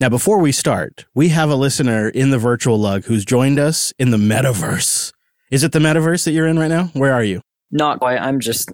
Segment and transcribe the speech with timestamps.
[0.00, 3.92] Now, before we start, we have a listener in the virtual lug who's joined us
[3.98, 5.12] in the metaverse.
[5.50, 6.84] Is it the metaverse that you're in right now?
[6.94, 7.42] Where are you?
[7.70, 8.18] Not quite.
[8.18, 8.72] I'm just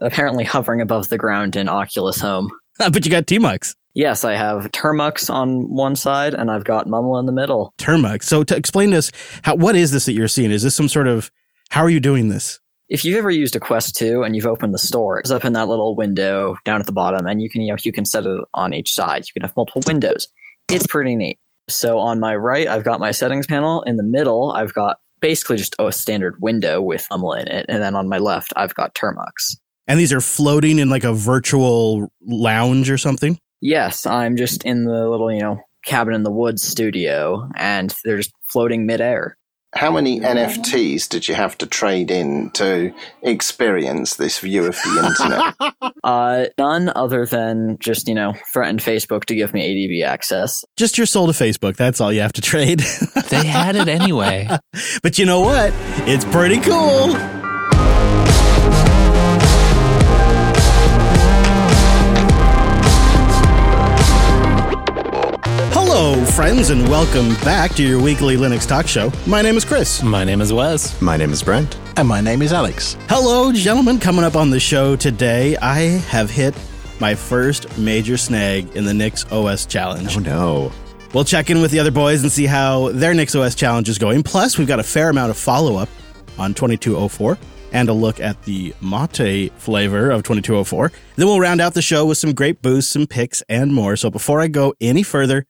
[0.00, 2.50] apparently hovering above the ground in Oculus Home.
[2.78, 3.76] but you got T-Mux.
[3.94, 7.72] Yes, I have Termux on one side and I've got Mumble in the middle.
[7.78, 8.24] Termux.
[8.24, 9.12] So to explain to us,
[9.42, 10.50] how, what is this that you're seeing?
[10.50, 11.30] Is this some sort of,
[11.70, 12.58] how are you doing this?
[12.88, 15.52] If you've ever used a Quest 2 and you've opened the store, it's up in
[15.52, 18.26] that little window down at the bottom and you can, you know, you can set
[18.26, 19.28] it on each side.
[19.28, 20.26] You can have multiple windows.
[20.68, 21.38] It's pretty neat.
[21.68, 23.82] So on my right, I've got my settings panel.
[23.82, 27.66] In the middle, I've got basically just a standard window with Mumble in it.
[27.68, 29.56] And then on my left, I've got Termux.
[29.86, 33.38] And these are floating in like a virtual lounge or something?
[33.60, 38.18] Yes, I'm just in the little, you know, cabin in the woods studio and they're
[38.18, 39.36] just floating midair.
[39.76, 45.06] How many NFTs did you have to trade in to experience this view of the
[45.06, 45.92] internet?
[46.04, 50.64] Uh, none other than just, you know, threatened Facebook to give me ADB access.
[50.76, 51.74] Just your soul to Facebook.
[51.74, 52.78] That's all you have to trade.
[53.28, 54.48] They had it anyway.
[55.02, 55.72] but you know what?
[56.06, 57.16] It's pretty cool.
[66.08, 69.10] Hello, friends, and welcome back to your weekly Linux talk show.
[69.26, 70.04] My name is Chris.
[70.04, 71.02] My name is Wes.
[71.02, 71.76] My name is Brent.
[71.96, 72.96] And my name is Alex.
[73.08, 73.98] Hello, gentlemen.
[73.98, 76.54] Coming up on the show today, I have hit
[77.00, 80.16] my first major snag in the Nix OS challenge.
[80.16, 80.72] Oh no.
[81.12, 83.98] We'll check in with the other boys and see how their Nix OS challenge is
[83.98, 84.22] going.
[84.22, 85.88] Plus, we've got a fair amount of follow up
[86.38, 87.36] on 2204
[87.72, 90.92] and a look at the mate flavor of 2204.
[91.16, 93.96] Then we'll round out the show with some great boosts, some picks, and more.
[93.96, 95.46] So before I go any further,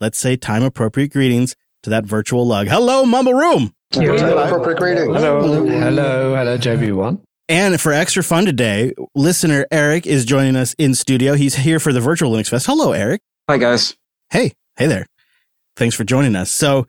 [0.00, 2.68] let's say time appropriate greetings to that virtual lug.
[2.68, 3.72] Hello, Mumble Room!
[3.92, 5.06] Time appropriate greetings.
[5.14, 5.64] Hello.
[5.66, 6.34] Hello.
[6.34, 7.20] Hello, JB1.
[7.48, 11.34] And for extra fun today, listener Eric is joining us in studio.
[11.34, 12.66] He's here for the virtual Linux Fest.
[12.66, 13.20] Hello, Eric.
[13.48, 13.96] Hi, guys.
[14.30, 15.06] Hey, hey there.
[15.74, 16.52] Thanks for joining us.
[16.52, 16.86] So,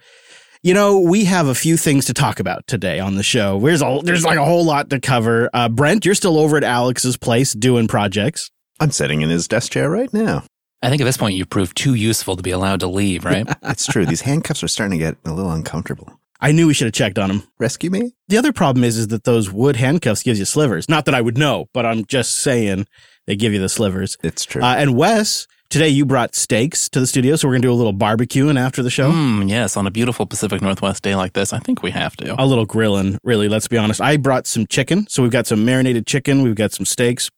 [0.62, 3.60] you know, we have a few things to talk about today on the show.
[3.60, 5.50] There's a, there's like a whole lot to cover.
[5.52, 8.52] Uh, Brent, you're still over at Alex's place doing projects.
[8.80, 10.44] I'm sitting in his desk chair right now.
[10.84, 13.48] I think at this point you've proved too useful to be allowed to leave, right?
[13.64, 14.06] It's true.
[14.06, 16.20] These handcuffs are starting to get a little uncomfortable.
[16.40, 17.44] I knew we should have checked on him.
[17.60, 18.14] Rescue me?
[18.28, 20.90] The other problem is, is that those wood handcuffs gives you slivers.
[20.90, 22.88] Not that I would know, but I'm just saying
[23.28, 24.18] they give you the slivers.
[24.24, 24.64] It's true.
[24.64, 27.76] Uh, and Wes, today you brought steaks to the studio, so we're gonna do a
[27.76, 29.12] little barbecuing after the show.
[29.12, 32.42] Hmm, yes, on a beautiful Pacific Northwest day like this, I think we have to.
[32.42, 33.48] a little grilling, really.
[33.48, 34.02] Let's be honest.
[34.02, 37.30] I brought some chicken, so we've got some marinated chicken, we've got some steaks.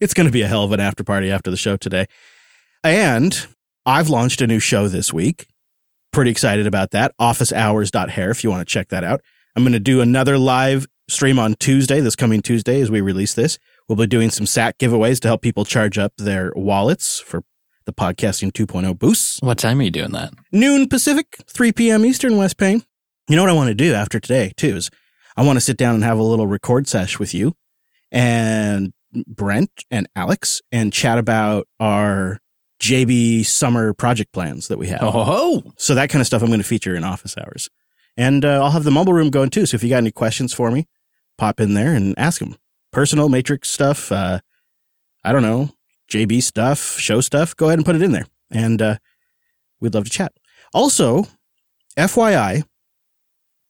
[0.00, 2.06] It's going to be a hell of an after party after the show today.
[2.84, 3.46] And
[3.84, 5.46] I've launched a new show this week.
[6.12, 7.12] Pretty excited about that.
[7.20, 9.20] Officehours.hair if you want to check that out.
[9.56, 13.34] I'm going to do another live stream on Tuesday, this coming Tuesday as we release
[13.34, 13.58] this.
[13.88, 17.42] We'll be doing some SAC giveaways to help people charge up their wallets for
[17.86, 20.34] the podcasting 2.0 boosts What time are you doing that?
[20.52, 22.04] noon Pacific, 3 p.m.
[22.04, 22.82] Eastern, Wes Payne.
[23.28, 24.90] You know what I want to do after today, too, is
[25.36, 27.54] I want to sit down and have a little record sesh with you
[28.12, 28.92] and
[29.26, 32.38] Brent and Alex and chat about our
[32.80, 35.02] JB summer project plans that we have.
[35.02, 35.72] Oh, ho, ho.
[35.76, 37.68] So that kind of stuff I'm going to feature in office hours.
[38.16, 39.66] And uh, I'll have the mumble room going too.
[39.66, 40.86] So if you got any questions for me,
[41.36, 42.56] pop in there and ask them.
[42.92, 44.40] Personal matrix stuff, uh,
[45.24, 45.70] I don't know,
[46.10, 48.26] JB stuff, show stuff, go ahead and put it in there.
[48.50, 48.96] And uh,
[49.80, 50.32] we'd love to chat.
[50.72, 51.26] Also,
[51.96, 52.64] FYI,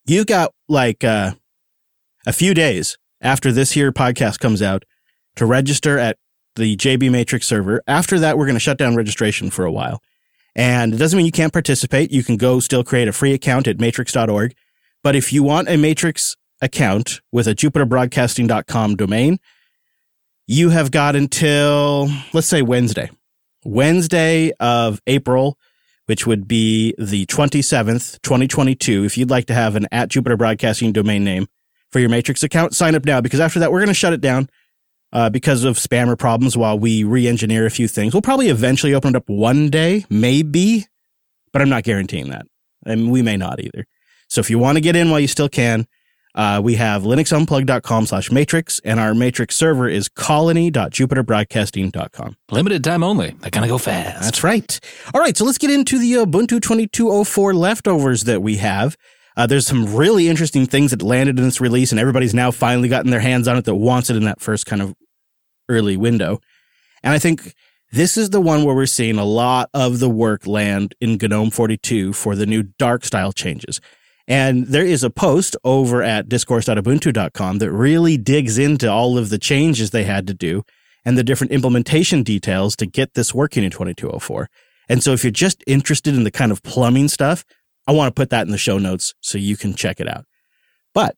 [0.06, 1.32] you got like uh,
[2.26, 4.84] a few days after this here podcast comes out
[5.36, 6.16] to register at
[6.58, 7.82] the JB Matrix server.
[7.86, 10.02] After that, we're going to shut down registration for a while.
[10.54, 12.10] And it doesn't mean you can't participate.
[12.10, 14.54] You can go still create a free account at matrix.org.
[15.02, 19.38] But if you want a Matrix account with a jupiterbroadcasting.com domain,
[20.46, 23.10] you have got until, let's say Wednesday,
[23.64, 25.56] Wednesday of April,
[26.06, 29.04] which would be the 27th, 2022.
[29.04, 31.46] If you'd like to have an at Jupiter Broadcasting domain name
[31.92, 34.20] for your Matrix account, sign up now because after that, we're going to shut it
[34.20, 34.48] down
[35.12, 38.14] uh, because of spammer problems while we re-engineer a few things.
[38.14, 40.86] We'll probably eventually open it up one day, maybe,
[41.52, 42.46] but I'm not guaranteeing that.
[42.86, 43.86] And we may not either.
[44.28, 45.86] So if you want to get in while you still can,
[46.34, 52.36] uh, we have linuxunplug.com slash matrix and our matrix server is colony.jupiterbroadcasting.com.
[52.50, 53.30] Limited time only.
[53.40, 54.22] They're going to go fast.
[54.22, 54.78] That's right.
[55.14, 58.96] All right, so let's get into the Ubuntu 2204 leftovers that we have.
[59.38, 62.88] Uh, there's some really interesting things that landed in this release, and everybody's now finally
[62.88, 64.96] gotten their hands on it that wants it in that first kind of
[65.68, 66.40] early window.
[67.04, 67.54] And I think
[67.92, 71.52] this is the one where we're seeing a lot of the work land in GNOME
[71.52, 73.80] 42 for the new dark style changes.
[74.26, 79.38] And there is a post over at discourse.ubuntu.com that really digs into all of the
[79.38, 80.64] changes they had to do
[81.04, 84.50] and the different implementation details to get this working in 2204.
[84.88, 87.44] And so if you're just interested in the kind of plumbing stuff,
[87.88, 90.24] I want to put that in the show notes so you can check it out.
[90.94, 91.16] But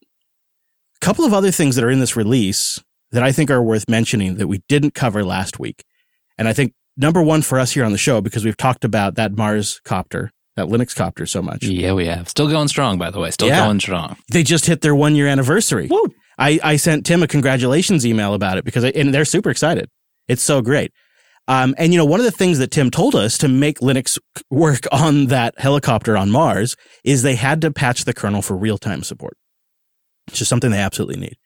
[1.02, 2.78] a couple of other things that are in this release
[3.10, 5.84] that I think are worth mentioning that we didn't cover last week.
[6.38, 9.16] And I think number one for us here on the show, because we've talked about
[9.16, 11.64] that Mars copter, that Linux copter so much.
[11.64, 12.28] Yeah, we have.
[12.28, 13.32] Still going strong, by the way.
[13.32, 13.64] Still Yeah.
[13.66, 14.16] going strong.
[14.30, 15.88] They just hit their one year anniversary.
[15.90, 16.06] Woo.
[16.38, 19.88] I, I sent Tim a congratulations email about it because I, and they're super excited.
[20.28, 20.92] It's so great.
[21.50, 24.20] Um, and you know, one of the things that Tim told us to make Linux
[24.50, 28.78] work on that helicopter on Mars is they had to patch the kernel for real
[28.78, 29.36] time support,
[30.28, 31.36] which is something they absolutely need.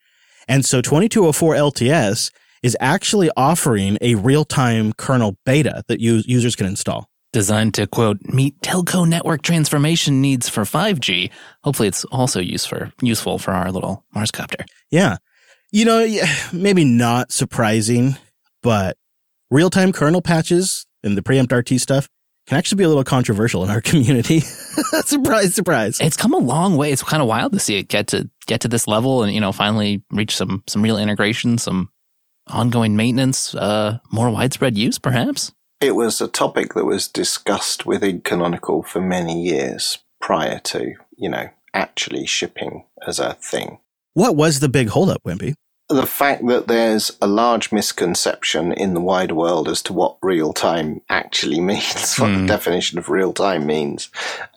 [0.46, 2.30] And so 2204 LTS
[2.62, 7.08] is actually offering a real time kernel beta that us- users can install.
[7.32, 11.30] Designed to quote meet telco network transformation needs for 5G.
[11.64, 14.66] Hopefully, it's also use for, useful for our little Mars copter.
[14.90, 15.16] Yeah.
[15.72, 16.06] You know,
[16.52, 18.18] maybe not surprising,
[18.62, 18.98] but
[19.50, 22.08] real time kernel patches and the preempt RT stuff
[22.46, 24.40] can actually be a little controversial in our community.
[25.04, 26.00] surprise, surprise.
[26.00, 26.92] It's come a long way.
[26.92, 29.40] It's kind of wild to see it get to get to this level and you
[29.40, 31.90] know finally reach some some real integration, some
[32.48, 35.52] ongoing maintenance, uh, more widespread use, perhaps.
[35.80, 41.28] It was a topic that was discussed within Canonical for many years prior to, you
[41.28, 43.78] know, actually shipping as a thing.
[44.14, 45.54] What was the big holdup, Wimpy?
[45.90, 50.52] The fact that there's a large misconception in the wider world as to what real
[50.54, 52.46] time actually means, what the Hmm.
[52.46, 54.08] definition of real time means,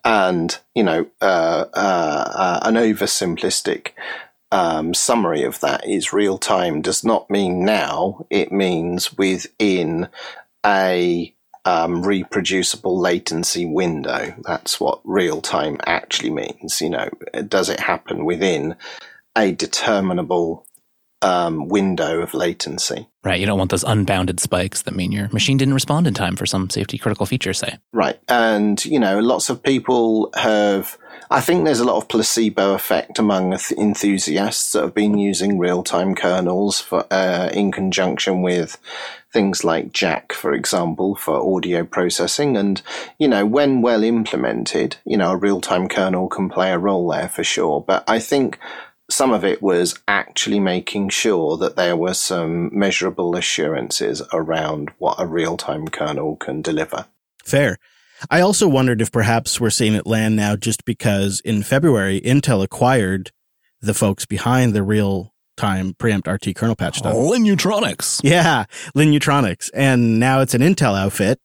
[0.06, 3.89] and, you know, uh, uh, uh, an oversimplistic
[4.51, 10.07] um, summary of that is real time does not mean now, it means within
[10.65, 11.33] a
[11.65, 14.33] um, reproducible latency window.
[14.44, 16.80] That's what real time actually means.
[16.80, 17.09] You know,
[17.50, 18.77] does it happen within
[19.35, 20.65] a determinable
[21.22, 23.08] um, window of latency?
[23.24, 23.40] Right.
[23.40, 26.46] You don't want those unbounded spikes that mean your machine didn't respond in time for
[26.46, 27.78] some safety critical feature, say.
[27.92, 28.19] Right.
[28.30, 30.98] And, you know, lots of people have,
[31.30, 35.60] I think there's a lot of placebo effect among th- enthusiasts that have been using
[35.60, 38.78] real time kernels for, uh, in conjunction with
[39.34, 42.56] things like Jack, for example, for audio processing.
[42.56, 42.81] And,
[43.19, 47.10] you know, when well implemented, you know, a real time kernel can play a role
[47.10, 47.84] there for sure.
[47.86, 48.58] But I think
[49.09, 55.19] some of it was actually making sure that there were some measurable assurances around what
[55.19, 57.06] a real time kernel can deliver.
[57.44, 57.77] Fair.
[58.30, 62.63] I also wondered if perhaps we're seeing it land now just because in February, Intel
[62.63, 63.31] acquired
[63.80, 67.13] the folks behind the real time preempt RT kernel patch stuff.
[67.13, 68.21] Linutronix.
[68.24, 68.65] Yeah,
[68.95, 69.69] Linutronix.
[69.74, 71.39] And now it's an Intel outfit.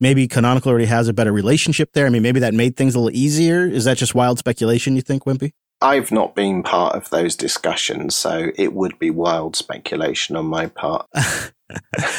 [0.00, 2.06] Maybe Canonical already has a better relationship there.
[2.06, 3.66] I mean, maybe that made things a little easier.
[3.66, 5.52] Is that just wild speculation, you think, Wimpy?
[5.80, 10.66] I've not been part of those discussions, so it would be wild speculation on my
[10.66, 11.06] part.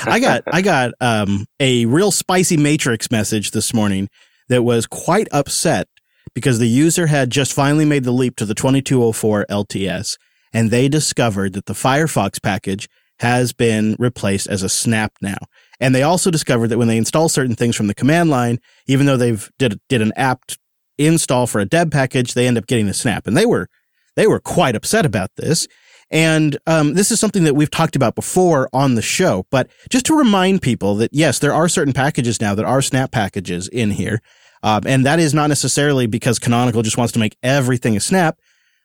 [0.06, 4.08] I got I got um, a real spicy Matrix message this morning
[4.48, 5.88] that was quite upset
[6.34, 10.18] because the user had just finally made the leap to the 2204 LTS
[10.54, 12.88] and they discovered that the Firefox package
[13.20, 15.38] has been replaced as a snap now.
[15.80, 19.06] And they also discovered that when they install certain things from the command line, even
[19.06, 20.58] though they've did did an apt
[21.00, 23.28] install for a deb package, they end up getting a snap.
[23.28, 23.68] And they were
[24.16, 25.68] they were quite upset about this.
[26.12, 29.46] And um, this is something that we've talked about before on the show.
[29.51, 33.12] But just to remind people that yes, there are certain packages now that are snap
[33.12, 34.22] packages in here.
[34.62, 38.38] Um, and that is not necessarily because Canonical just wants to make everything a snap.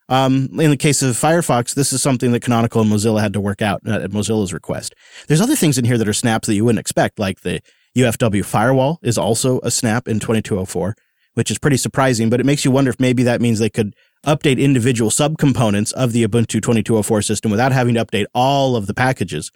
[0.09, 3.41] Um, in the case of Firefox, this is something that Canonical and Mozilla had to
[3.41, 4.95] work out uh, at Mozilla's request.
[5.29, 7.61] There's other things in here that are snaps that you wouldn't expect, like the
[7.97, 10.95] UFW firewall is also a snap in 2204,
[11.35, 13.95] which is pretty surprising, but it makes you wonder if maybe that means they could
[14.25, 18.95] update individual subcomponents of the Ubuntu 2204 system without having to update all of the
[18.95, 19.51] packages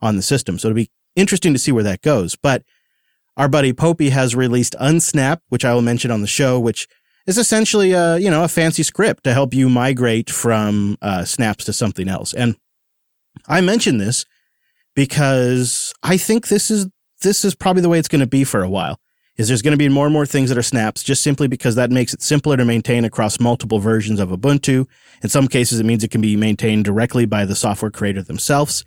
[0.00, 0.58] on the system.
[0.58, 2.36] So it'll be interesting to see where that goes.
[2.36, 2.62] But
[3.36, 6.86] our buddy Popey has released Unsnap, which I will mention on the show, which
[7.26, 11.64] is essentially a, you know, a fancy script to help you migrate from uh, snaps
[11.64, 12.32] to something else.
[12.32, 12.56] And
[13.48, 14.24] I mention this
[14.94, 16.86] because I think this is
[17.22, 18.98] this is probably the way it's going to be for a while.
[19.36, 21.74] Is there's going to be more and more things that are snaps just simply because
[21.74, 24.86] that makes it simpler to maintain across multiple versions of Ubuntu.
[25.22, 28.84] In some cases, it means it can be maintained directly by the software creator themselves.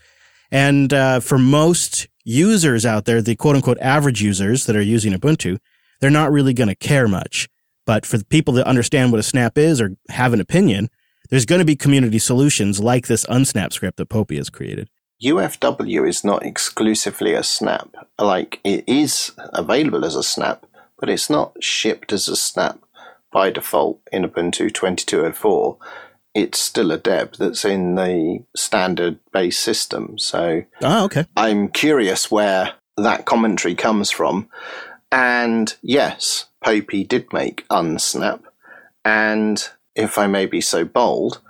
[0.49, 5.13] And uh, for most users out there, the quote unquote average users that are using
[5.13, 5.57] Ubuntu,
[5.99, 7.49] they're not really going to care much.
[7.85, 10.89] But for the people that understand what a snap is or have an opinion,
[11.29, 14.89] there's going to be community solutions like this unsnap script that Popey has created.
[15.23, 17.95] UFW is not exclusively a snap.
[18.19, 20.65] Like, it is available as a snap,
[20.99, 22.79] but it's not shipped as a snap
[23.31, 25.77] by default in Ubuntu 2204.
[26.35, 30.19] It's still a deb that's in the standard base system.
[30.19, 31.25] So Oh, okay.
[31.35, 34.49] I'm curious where that commentary comes from.
[35.11, 38.41] And yes, Popey did make Unsnap.
[39.03, 41.41] And if I may be so bold,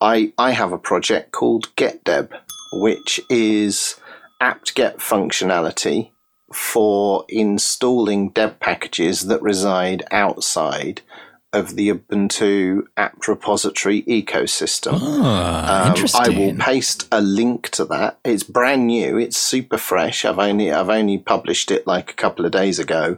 [0.00, 2.30] I, I have a project called GetDeb,
[2.72, 3.96] which is
[4.40, 6.12] apt-get functionality
[6.52, 11.02] for installing deb packages that reside outside
[11.52, 14.98] of the Ubuntu apt repository ecosystem.
[15.02, 16.20] Ah, Um, interesting.
[16.22, 18.18] I will paste a link to that.
[18.24, 19.18] It's brand new.
[19.18, 20.24] It's super fresh.
[20.24, 23.16] I've only I've only published it like a couple of days ago,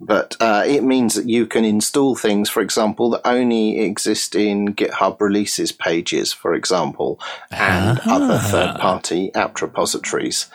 [0.00, 4.74] but uh, it means that you can install things, for example, that only exist in
[4.74, 8.48] GitHub releases pages, for example, and other Ah.
[8.50, 10.46] third-party apt repositories.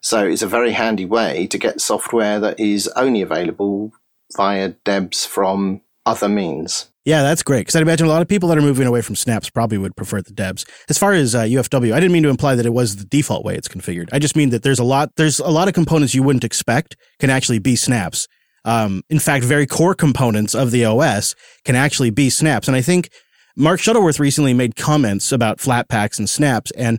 [0.00, 3.92] So it's a very handy way to get software that is only available
[4.36, 6.88] via debs from other means.
[7.06, 9.14] Yeah, that's great because I'd imagine a lot of people that are moving away from
[9.14, 10.66] snaps probably would prefer the debs.
[10.88, 13.44] As far as uh, UFW, I didn't mean to imply that it was the default
[13.44, 14.08] way it's configured.
[14.12, 16.96] I just mean that there's a lot there's a lot of components you wouldn't expect
[17.20, 18.26] can actually be snaps.
[18.64, 22.80] Um, in fact, very core components of the OS can actually be snaps, and I
[22.80, 23.10] think
[23.56, 26.98] Mark Shuttleworth recently made comments about Flatpaks and snaps, and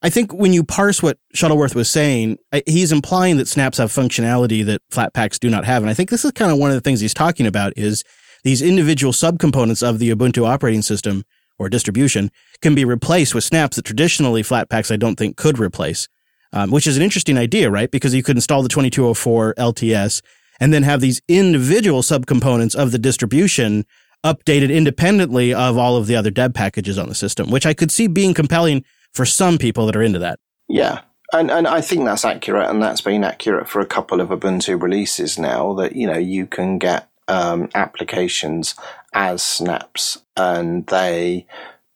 [0.00, 4.64] I think when you parse what Shuttleworth was saying, he's implying that snaps have functionality
[4.64, 6.80] that Flatpaks do not have, and I think this is kind of one of the
[6.80, 8.04] things he's talking about is
[8.42, 11.24] these individual subcomponents of the Ubuntu operating system
[11.58, 12.30] or distribution
[12.62, 16.08] can be replaced with snaps that traditionally Flatpaks I don't think could replace,
[16.52, 17.90] um, which is an interesting idea, right?
[17.90, 20.22] Because you could install the 2204 LTS
[20.58, 23.84] and then have these individual subcomponents of the distribution
[24.24, 27.90] updated independently of all of the other deb packages on the system, which I could
[27.90, 30.38] see being compelling for some people that are into that.
[30.68, 31.00] Yeah.
[31.32, 34.82] And and I think that's accurate, and that's been accurate for a couple of Ubuntu
[34.82, 35.74] releases now.
[35.74, 38.74] That you know you can get um, applications
[39.14, 41.46] as snaps, and they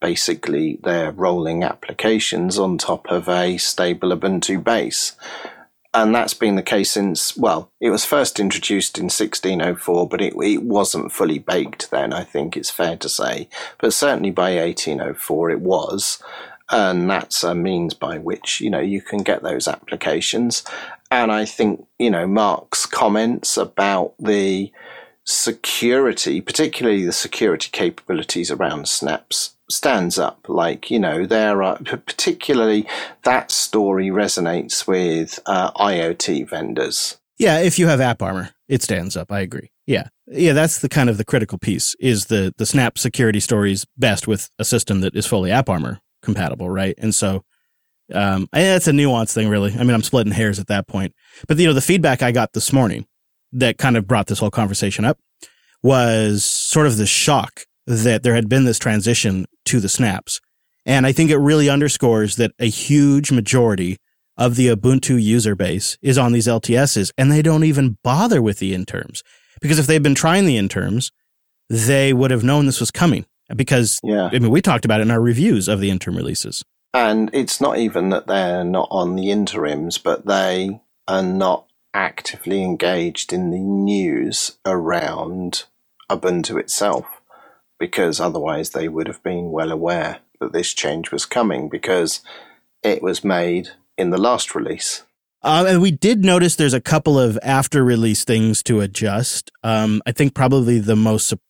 [0.00, 5.16] basically they're rolling applications on top of a stable Ubuntu base.
[5.92, 10.34] And that's been the case since, well, it was first introduced in 1604, but it,
[10.42, 13.48] it wasn't fully baked then, I think it's fair to say.
[13.78, 16.20] But certainly by 1804 it was
[16.70, 20.64] and that's a means by which you know you can get those applications
[21.10, 24.72] and i think you know mark's comments about the
[25.24, 32.86] security particularly the security capabilities around snaps stands up like you know there are particularly
[33.22, 39.32] that story resonates with uh, iot vendors Yeah, if you have AppArmor, it stands up.
[39.32, 39.70] I agree.
[39.86, 40.08] Yeah.
[40.26, 44.26] Yeah, that's the kind of the critical piece is the the snap security stories best
[44.28, 46.94] with a system that is fully AppArmor compatible, right?
[46.98, 47.42] And so
[48.12, 49.72] um I, that's a nuance thing really.
[49.72, 51.14] I mean, I'm splitting hairs at that point.
[51.48, 53.06] But you know, the feedback I got this morning
[53.54, 55.18] that kind of brought this whole conversation up
[55.82, 60.40] was sort of the shock that there had been this transition to the snaps.
[60.86, 63.98] And I think it really underscores that a huge majority
[64.36, 68.58] of the Ubuntu user base is on these LTSs and they don't even bother with
[68.58, 69.22] the interims.
[69.60, 71.12] Because if they'd been trying the interims,
[71.70, 73.24] they would have known this was coming.
[73.54, 76.64] Because, yeah I mean, we talked about it in our reviews of the interim releases.
[76.92, 82.62] And it's not even that they're not on the interims, but they are not actively
[82.62, 85.64] engaged in the news around
[86.10, 87.06] Ubuntu itself,
[87.78, 92.20] because otherwise they would have been well aware that this change was coming because
[92.82, 95.04] it was made in the last release.
[95.42, 99.50] Uh, and we did notice there's a couple of after release things to adjust.
[99.62, 101.40] Um, I think probably the most, su-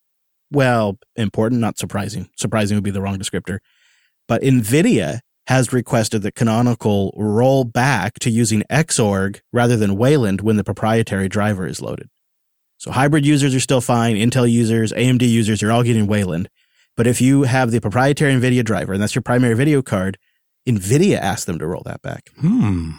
[0.50, 2.28] well, important, not surprising.
[2.36, 3.60] Surprising would be the wrong descriptor.
[4.26, 10.56] But NVIDIA has requested that Canonical roll back to using Xorg rather than Wayland when
[10.56, 12.08] the proprietary driver is loaded.
[12.78, 14.16] So hybrid users are still fine.
[14.16, 16.48] Intel users, AMD users are all getting Wayland.
[16.96, 20.18] But if you have the proprietary NVIDIA driver, and that's your primary video card,
[20.68, 22.30] NVIDIA asked them to roll that back.
[22.40, 22.92] Hmm.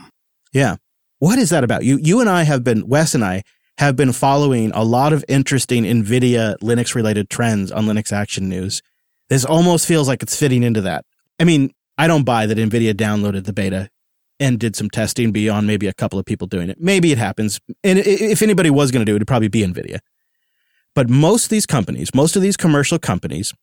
[0.53, 0.75] Yeah.
[1.19, 1.83] What is that about?
[1.83, 3.43] You you and I have been Wes and I
[3.77, 8.81] have been following a lot of interesting Nvidia Linux related trends on Linux Action News.
[9.29, 11.05] This almost feels like it's fitting into that.
[11.39, 13.89] I mean, I don't buy that Nvidia downloaded the beta
[14.39, 16.79] and did some testing beyond maybe a couple of people doing it.
[16.79, 17.59] Maybe it happens.
[17.83, 19.99] And if anybody was going to do it, it'd probably be Nvidia.
[20.93, 23.53] But most of these companies, most of these commercial companies,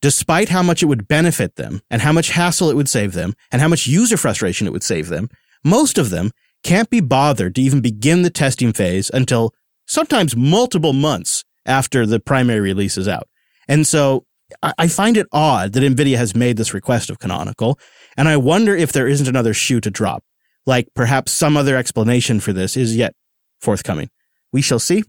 [0.00, 3.34] despite how much it would benefit them and how much hassle it would save them
[3.50, 5.28] and how much user frustration it would save them,
[5.64, 6.32] most of them
[6.64, 9.54] can't be bothered to even begin the testing phase until
[9.86, 13.28] sometimes multiple months after the primary release is out.
[13.68, 14.26] And so
[14.62, 17.78] I find it odd that NVIDIA has made this request of Canonical,
[18.16, 20.24] and I wonder if there isn't another shoe to drop.
[20.66, 23.14] Like perhaps some other explanation for this is yet
[23.60, 24.10] forthcoming.
[24.52, 25.02] We shall see,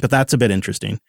[0.00, 1.00] but that's a bit interesting.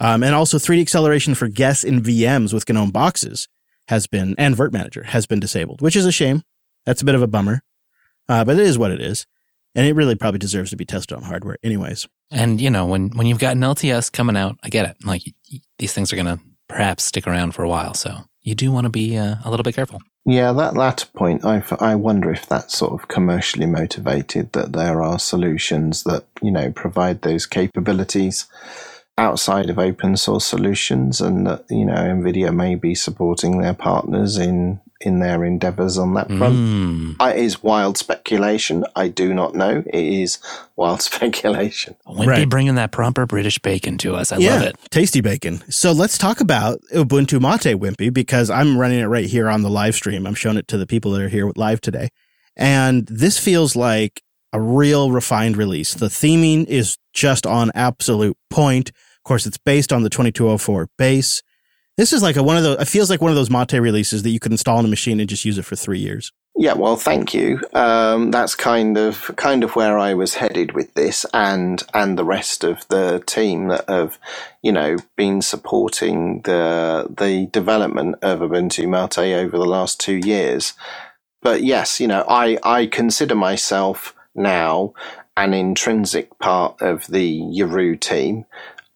[0.00, 3.48] Um, and also 3D acceleration for guests in VMs with GNOME boxes
[3.88, 6.42] has been, and virt-manager has been disabled, which is a shame.
[6.86, 7.62] That's a bit of a bummer
[8.28, 9.26] uh, but it is what it is.
[9.74, 12.06] And it really probably deserves to be tested on hardware, anyways.
[12.30, 14.96] And you know, when when you've got an LTS coming out, I get it.
[15.04, 15.22] Like
[15.78, 16.40] these things are going to
[16.72, 19.62] perhaps stick around for a while, so you do want to be uh, a little
[19.62, 20.00] bit careful.
[20.24, 25.02] Yeah, that latter point, I, I wonder if that's sort of commercially motivated, that there
[25.02, 28.46] are solutions that, you know, provide those capabilities
[29.18, 34.38] outside of open source solutions and that, you know, NVIDIA may be supporting their partners
[34.38, 36.54] in in their endeavors on that front.
[36.54, 37.30] Mm.
[37.30, 38.84] It is wild speculation.
[38.96, 39.82] I do not know.
[39.86, 40.38] It is
[40.76, 41.96] wild speculation.
[42.06, 42.48] Wimpy Right.
[42.48, 44.32] bringing that proper British bacon to us.
[44.32, 44.76] I love it.
[44.90, 45.62] Tasty bacon.
[45.70, 49.70] So let's talk about Ubuntu Mate Wimpy because I'm running it right here on the
[49.70, 50.26] live stream.
[50.26, 52.08] I'm showing it to the people that are here live today.
[52.56, 55.94] And this feels like a real refined release.
[55.94, 58.90] The theming is just on absolute point.
[58.90, 61.42] Of course, it's based on the 2204 base.
[61.96, 64.22] This is like a, one of those, it feels like one of those Mate releases
[64.22, 66.32] that you could install on a machine and just use it for three years.
[66.54, 67.60] Yeah, well, thank you.
[67.72, 72.24] Um, that's kind of kind of where I was headed with this, and and the
[72.24, 74.18] rest of the team that have,
[74.62, 80.74] you know, been supporting the the development of Ubuntu Mate over the last two years.
[81.40, 84.92] But yes, you know, I I consider myself now
[85.36, 88.44] an intrinsic part of the Yaru team.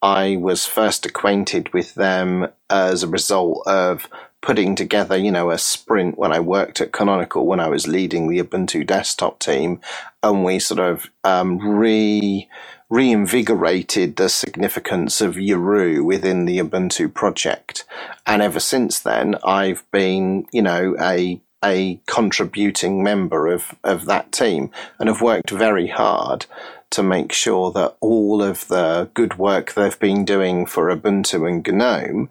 [0.03, 4.09] I was first acquainted with them as a result of
[4.43, 8.29] putting together, you know, a sprint when I worked at Canonical when I was leading
[8.29, 9.81] the Ubuntu desktop team,
[10.23, 12.49] and we sort of um, re
[12.89, 17.85] reinvigorated the significance of Yaru within the Ubuntu project.
[18.25, 24.31] And ever since then, I've been, you know, a a contributing member of, of that
[24.31, 26.47] team and have worked very hard
[26.91, 31.67] to make sure that all of the good work they've been doing for Ubuntu and
[31.67, 32.29] GNOME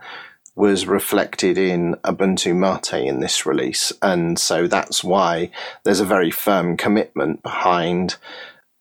[0.56, 3.92] was reflected in Ubuntu Mate in this release.
[4.02, 5.52] And so that's why
[5.84, 8.16] there's a very firm commitment behind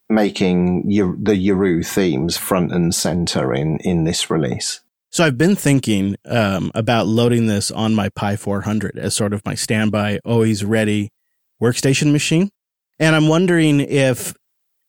[0.08, 4.80] making the Yaru themes front and center in, in this release.
[5.10, 9.44] So I've been thinking um, about loading this on my Pi 400 as sort of
[9.44, 11.10] my standby, always ready
[11.62, 12.50] workstation machine.
[12.98, 14.34] And I'm wondering if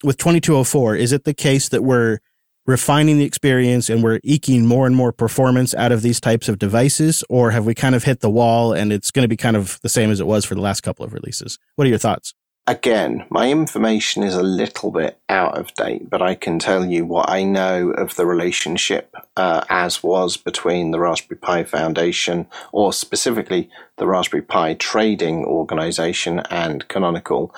[0.05, 2.19] with 2204, is it the case that we're
[2.65, 6.59] refining the experience and we're eking more and more performance out of these types of
[6.59, 7.23] devices?
[7.29, 9.79] Or have we kind of hit the wall and it's going to be kind of
[9.81, 11.59] the same as it was for the last couple of releases?
[11.75, 12.33] What are your thoughts?
[12.67, 17.05] Again, my information is a little bit out of date, but I can tell you
[17.05, 22.91] what I know of the relationship uh, as was between the Raspberry Pi Foundation, or
[22.91, 27.53] specifically the Raspberry Pi Trading Organization and Canonical,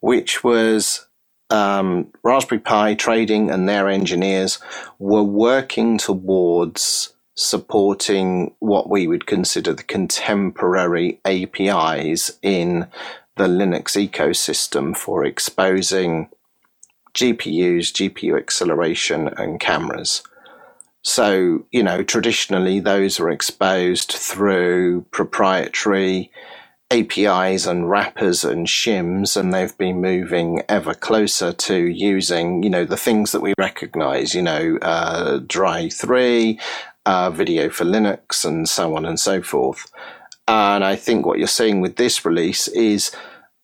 [0.00, 1.06] which was
[1.50, 4.58] um, Raspberry Pi Trading and their engineers
[4.98, 12.88] were working towards supporting what we would consider the contemporary APIs in
[13.36, 16.28] the Linux ecosystem for exposing
[17.14, 20.22] GPUs, GPU acceleration, and cameras.
[21.02, 26.30] So, you know, traditionally those are exposed through proprietary
[26.90, 32.84] APIs and wrappers and shims, and they've been moving ever closer to using, you know,
[32.84, 36.58] the things that we recognize, you know, uh, DRI3,
[37.04, 39.90] uh, Video for Linux, and so on and so forth.
[40.46, 43.12] And I think what you're seeing with this release is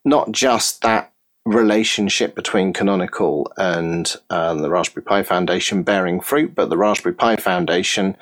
[0.05, 1.14] not just that
[1.45, 7.37] relationship between Canonical and um, the Raspberry Pi Foundation bearing fruit, but the Raspberry Pi
[7.37, 8.17] Foundation,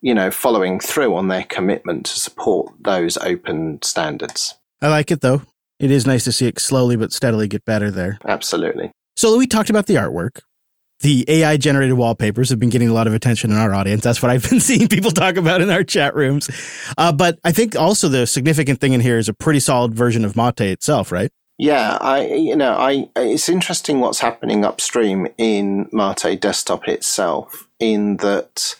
[0.00, 4.54] you know, following through on their commitment to support those open standards.
[4.80, 5.42] I like it though.
[5.80, 8.18] It is nice to see it slowly but steadily get better there.
[8.24, 8.92] Absolutely.
[9.16, 10.40] So we talked about the artwork.
[11.00, 14.02] The AI generated wallpapers have been getting a lot of attention in our audience.
[14.02, 16.50] That's what I've been seeing people talk about in our chat rooms.
[16.96, 20.24] Uh, but I think also the significant thing in here is a pretty solid version
[20.24, 21.30] of Mate itself, right?
[21.58, 28.18] Yeah, I you know, I it's interesting what's happening upstream in Mate desktop itself in
[28.18, 28.76] that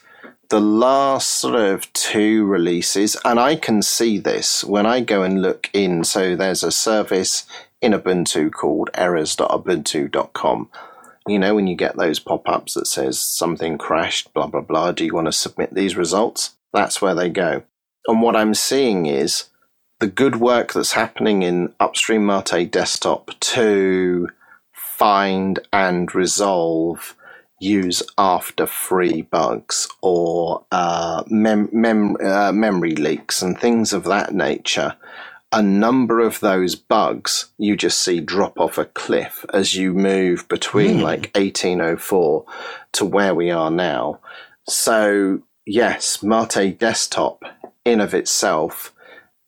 [0.48, 5.42] the last sort of two releases and I can see this when I go and
[5.42, 7.44] look in so there's a service
[7.82, 10.70] in Ubuntu called errors.ubuntu.com.
[11.26, 15.04] You know, when you get those pop-ups that says something crashed, blah blah blah, do
[15.04, 16.54] you want to submit these results?
[16.72, 17.64] That's where they go.
[18.06, 19.50] And what I'm seeing is
[20.00, 24.28] the good work that's happening in upstream Mate desktop to
[24.72, 27.16] find and resolve
[27.60, 34.32] use after free bugs or uh, mem- mem- uh, memory leaks and things of that
[34.32, 34.94] nature.
[35.50, 40.46] A number of those bugs you just see drop off a cliff as you move
[40.48, 42.44] between like 1804
[42.92, 44.20] to where we are now.
[44.68, 47.42] So, yes, Mate desktop
[47.84, 48.92] in of itself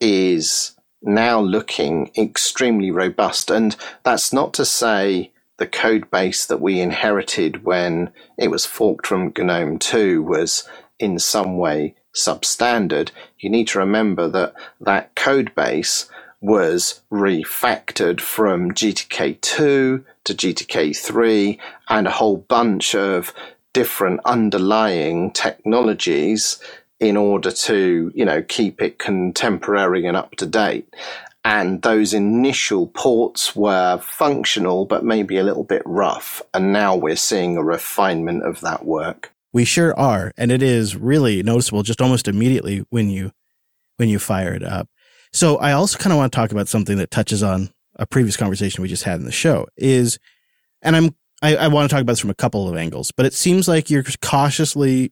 [0.01, 3.49] is now looking extremely robust.
[3.49, 9.07] And that's not to say the code base that we inherited when it was forked
[9.07, 10.67] from GNOME 2 was
[10.99, 16.09] in some way substandard, you need to remember that that code base
[16.41, 21.59] was refactored from GTK2 to GTK3
[21.89, 23.33] and a whole bunch of
[23.73, 26.59] different underlying technologies
[27.01, 30.87] in order to, you know, keep it contemporary and up to date.
[31.43, 36.43] And those initial ports were functional, but maybe a little bit rough.
[36.53, 39.33] And now we're seeing a refinement of that work.
[39.51, 43.31] We sure are, and it is really noticeable just almost immediately when you
[43.97, 44.87] when you fire it up.
[45.33, 48.37] So I also kind of want to talk about something that touches on a previous
[48.37, 50.19] conversation we just had in the show is,
[50.81, 53.25] and I'm I, I want to talk about this from a couple of angles, but
[53.25, 55.11] it seems like you're cautiously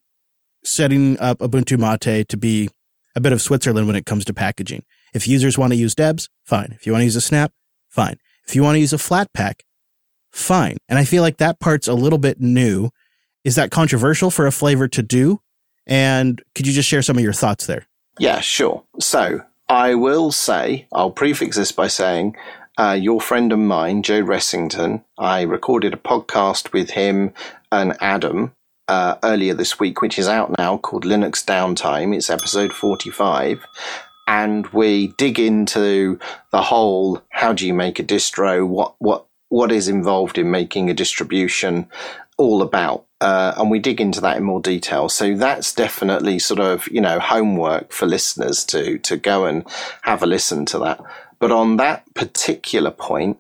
[0.64, 2.70] setting up Ubuntu Mate to be
[3.16, 4.84] a bit of Switzerland when it comes to packaging.
[5.14, 6.74] If users want to use Debs, fine.
[6.74, 7.52] If you want to use a Snap,
[7.90, 8.18] fine.
[8.48, 9.62] If you want to use a Flatpak,
[10.32, 10.78] fine.
[10.88, 12.90] And I feel like that part's a little bit new
[13.44, 15.40] is that controversial for a flavor to do?
[15.88, 17.88] And could you just share some of your thoughts there?
[18.20, 18.84] Yeah, sure.
[19.00, 22.36] So I will say, I'll prefix this by saying,
[22.78, 27.34] uh, your friend and mine, Joe Ressington, I recorded a podcast with him
[27.72, 28.54] and Adam
[28.90, 32.16] uh, earlier this week, which is out now called Linux Downtime.
[32.16, 33.66] It's episode 45.
[34.28, 36.20] And we dig into
[36.52, 40.90] the whole how do you make a distro, what, what, what is involved in making
[40.90, 41.88] a distribution
[42.38, 45.10] all about uh, and we dig into that in more detail.
[45.10, 49.66] So that's definitely sort of you know homework for listeners to to go and
[50.04, 51.02] have a listen to that.
[51.40, 53.40] But on that particular point,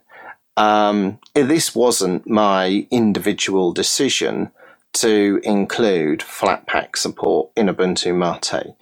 [0.57, 4.51] um, this wasn't my individual decision
[4.93, 8.75] to include Flatpak support in Ubuntu Mate.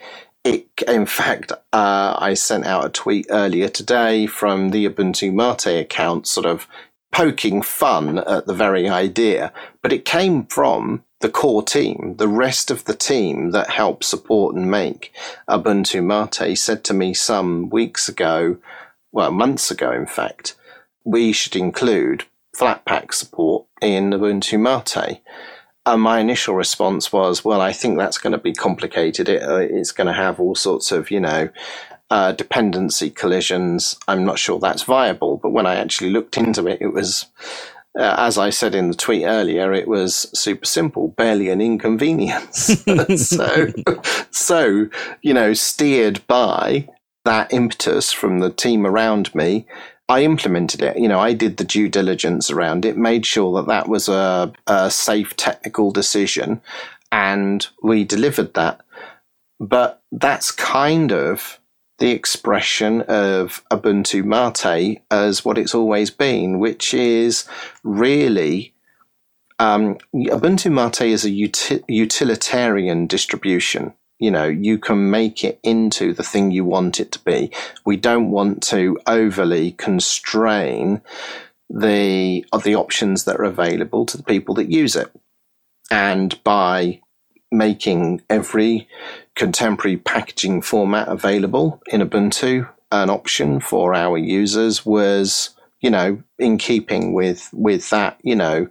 [0.43, 5.81] It, in fact, uh, I sent out a tweet earlier today from the Ubuntu Mate
[5.81, 6.67] account, sort of
[7.11, 12.69] poking fun at the very idea, but it came from the core team, the rest
[12.69, 15.11] of the team that helped support and make
[15.49, 18.57] Ubuntu Mate said to me some weeks ago,
[19.11, 20.55] well, months ago, in fact,
[21.03, 25.21] we should include Flatpak support in Ubuntu Mate.
[25.87, 29.29] And my initial response was, well, I think that's going to be complicated.
[29.29, 31.47] It, uh, it's going to have all sorts of, you know,
[32.09, 33.97] uh, dependency collisions.
[34.05, 35.37] I'm not sure that's viable.
[35.37, 37.27] But when I actually looked into it, it was,
[37.97, 42.83] uh, as I said in the tweet earlier, it was super simple, barely an inconvenience.
[43.15, 43.71] so,
[44.29, 44.89] so,
[45.21, 46.89] you know, steered by
[47.23, 49.65] that impetus from the team around me,
[50.09, 50.97] I implemented it.
[50.97, 54.53] You know, I did the due diligence around it, made sure that that was a,
[54.65, 56.61] a safe technical decision,
[57.11, 58.81] and we delivered that.
[59.59, 61.59] But that's kind of
[61.97, 67.45] the expression of Ubuntu Mate as what it's always been, which is
[67.83, 68.73] really
[69.59, 73.93] um, Ubuntu Mate is a uti- utilitarian distribution.
[74.19, 77.51] You know, you can make it into the thing you want it to be.
[77.85, 81.01] We don't want to overly constrain
[81.69, 85.11] the the options that are available to the people that use it.
[85.91, 87.01] And by
[87.51, 88.87] making every
[89.35, 96.57] contemporary packaging format available in Ubuntu, an option for our users was, you know, in
[96.57, 98.67] keeping with with that, you know,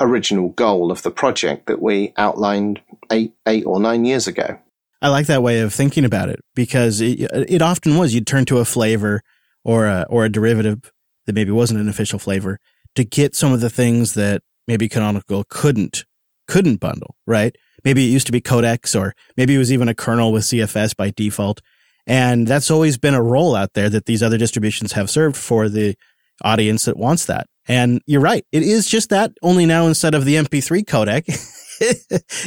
[0.00, 2.80] original goal of the project that we outlined
[3.10, 4.58] eight eight or nine years ago.
[5.04, 8.46] I like that way of thinking about it because it, it often was you'd turn
[8.46, 9.20] to a flavor
[9.62, 10.90] or a, or a derivative
[11.26, 12.58] that maybe wasn't an official flavor
[12.94, 16.06] to get some of the things that maybe Canonical couldn't
[16.48, 17.54] couldn't bundle, right?
[17.84, 20.96] Maybe it used to be codecs, or maybe it was even a kernel with CFS
[20.96, 21.60] by default.
[22.06, 25.68] And that's always been a role out there that these other distributions have served for
[25.68, 25.96] the
[26.42, 27.46] audience that wants that.
[27.68, 28.46] And you're right.
[28.52, 31.24] It is just that, only now instead of the MP3 codec,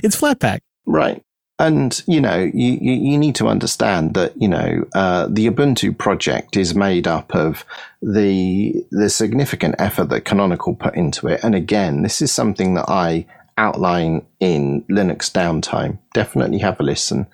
[0.04, 0.62] it's Flatpak.
[0.88, 1.22] Right.
[1.60, 6.56] And, you know, you, you, need to understand that, you know, uh, the Ubuntu project
[6.56, 7.66] is made up of
[8.00, 11.44] the, the significant effort that Canonical put into it.
[11.44, 13.26] And again, this is something that I
[13.58, 15.98] outline in Linux downtime.
[16.14, 17.26] Definitely have a listen.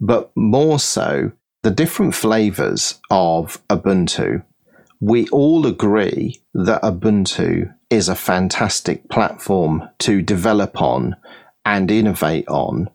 [0.00, 4.44] But more so, the different flavors of Ubuntu,
[5.00, 11.16] we all agree that Ubuntu is a fantastic platform to develop on
[11.64, 12.88] and innovate on.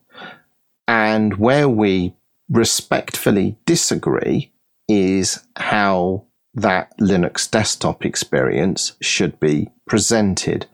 [0.92, 2.16] And where we
[2.50, 4.52] respectfully disagree
[4.90, 10.66] is how that Linux desktop experience should be presented.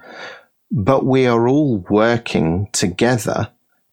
[0.72, 3.52] But we are all working together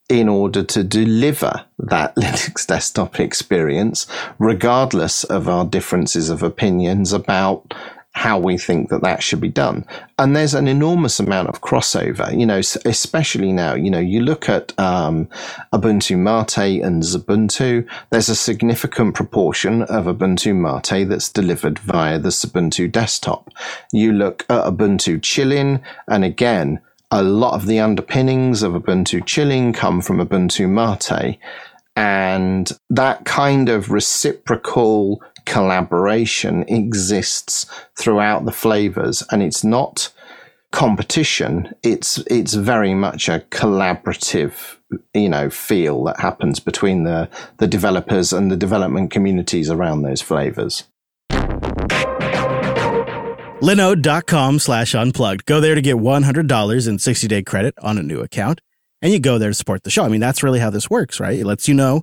[0.08, 4.06] in order to deliver that Linux desktop experience,
[4.38, 7.74] regardless of our differences of opinions about
[8.14, 9.84] how we think that that should be done.
[10.18, 14.48] And there's an enormous amount of crossover, you know, especially now, you know, you look
[14.48, 15.28] at um,
[15.72, 22.28] Ubuntu Mate and Xubuntu, there's a significant proportion of Ubuntu Mate that's delivered via the
[22.28, 23.50] Xubuntu desktop.
[23.92, 29.72] You look at Ubuntu Chilling, and again, a lot of the underpinnings of Ubuntu Chilling
[29.72, 31.38] come from Ubuntu Mate.
[31.96, 37.66] And that kind of reciprocal collaboration exists
[37.98, 40.12] throughout the flavors and it's not
[40.74, 41.72] competition.
[41.84, 44.76] It's it's very much a collaborative
[45.14, 50.20] you know feel that happens between the the developers and the development communities around those
[50.20, 50.84] flavors.
[53.62, 55.46] Linode.com slash unplugged.
[55.46, 58.60] Go there to get $100 in 60 day credit on a new account
[59.00, 60.04] and you go there to support the show.
[60.04, 61.38] I mean that's really how this works right?
[61.38, 62.02] It lets you know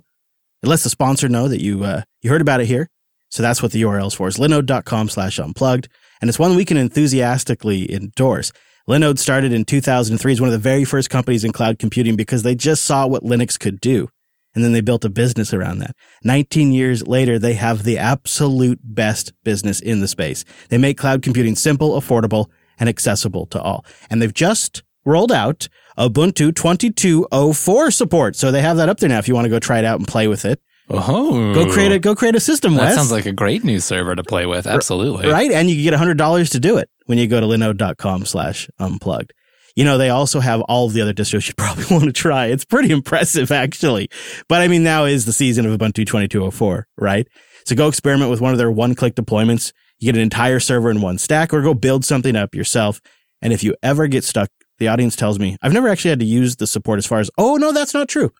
[0.62, 2.88] it lets the sponsor know that you uh, you heard about it here
[3.32, 5.88] so that's what the URL is for is linode.com slash unplugged.
[6.20, 8.52] And it's one we can enthusiastically endorse.
[8.86, 12.42] Linode started in 2003 as one of the very first companies in cloud computing because
[12.42, 14.08] they just saw what Linux could do.
[14.54, 15.96] And then they built a business around that.
[16.24, 20.44] 19 years later, they have the absolute best business in the space.
[20.68, 23.86] They make cloud computing simple, affordable, and accessible to all.
[24.10, 28.36] And they've just rolled out Ubuntu 2204 support.
[28.36, 29.98] So they have that up there now if you want to go try it out
[29.98, 30.60] and play with it.
[30.90, 32.74] Oh, Go create a go create a system.
[32.74, 32.94] That Wes.
[32.96, 34.66] sounds like a great new server to play with.
[34.66, 35.28] Absolutely.
[35.28, 38.26] right, and you can get hundred dollars to do it when you go to linode.com
[38.26, 39.32] slash unplugged.
[39.74, 42.46] You know, they also have all of the other distros you probably want to try.
[42.46, 44.10] It's pretty impressive, actually.
[44.48, 47.26] But I mean, now is the season of Ubuntu 2204, right?
[47.64, 49.72] So go experiment with one of their one click deployments.
[49.98, 53.00] You get an entire server in one stack or go build something up yourself.
[53.40, 56.26] And if you ever get stuck, the audience tells me, I've never actually had to
[56.26, 58.30] use the support as far as, oh, no, that's not true.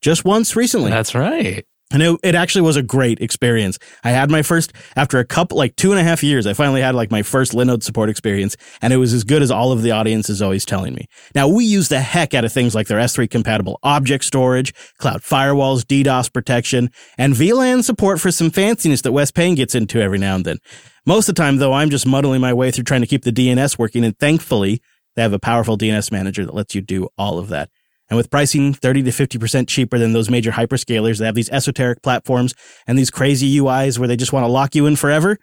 [0.00, 0.90] Just once recently.
[0.90, 1.66] That's right.
[1.92, 3.78] And it, it actually was a great experience.
[4.04, 6.80] I had my first, after a couple, like two and a half years, I finally
[6.80, 9.82] had like my first Linode support experience, and it was as good as all of
[9.82, 11.06] the audience is always telling me.
[11.34, 15.22] Now, we use the heck out of things like their S3 compatible object storage, cloud
[15.22, 20.18] firewalls, DDoS protection, and VLAN support for some fanciness that Wes Payne gets into every
[20.18, 20.58] now and then.
[21.06, 23.32] Most of the time, though, I'm just muddling my way through trying to keep the
[23.32, 24.80] DNS working, and thankfully,
[25.16, 27.68] they have a powerful DNS manager that lets you do all of that.
[28.10, 32.02] And with pricing 30 to 50% cheaper than those major hyperscalers, they have these esoteric
[32.02, 32.54] platforms
[32.86, 35.38] and these crazy UIs where they just want to lock you in forever.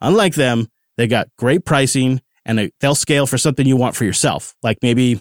[0.00, 4.54] Unlike them, they got great pricing and they'll scale for something you want for yourself.
[4.62, 5.20] Like maybe,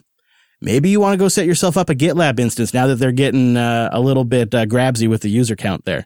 [0.61, 3.57] maybe you want to go set yourself up a GitLab instance now that they're getting
[3.57, 6.05] uh, a little bit uh, grabsy with the user count there.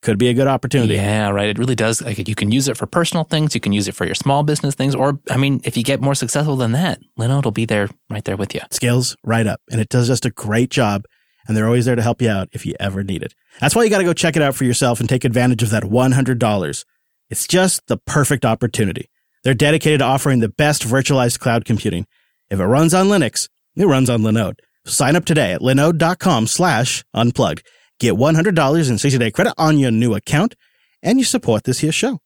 [0.00, 0.94] Could be a good opportunity.
[0.94, 1.48] Yeah, right.
[1.48, 2.00] It really does.
[2.00, 3.54] Like you can use it for personal things.
[3.54, 4.94] You can use it for your small business things.
[4.94, 8.24] Or, I mean, if you get more successful than that, Linode will be there right
[8.24, 8.60] there with you.
[8.70, 9.60] Scales right up.
[9.70, 11.04] And it does just a great job.
[11.46, 13.34] And they're always there to help you out if you ever need it.
[13.60, 15.70] That's why you got to go check it out for yourself and take advantage of
[15.70, 16.84] that $100.
[17.30, 19.10] It's just the perfect opportunity.
[19.42, 22.06] They're dedicated to offering the best virtualized cloud computing.
[22.50, 24.58] If it runs on Linux, it runs on Linode.
[24.84, 27.66] Sign up today at linode.com slash unplugged.
[28.00, 30.54] Get $100 in 60 day credit on your new account
[31.02, 32.20] and you support this here show.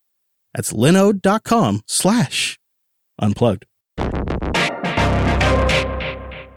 [0.54, 2.58] That's linode.com slash
[3.18, 3.66] unplugged.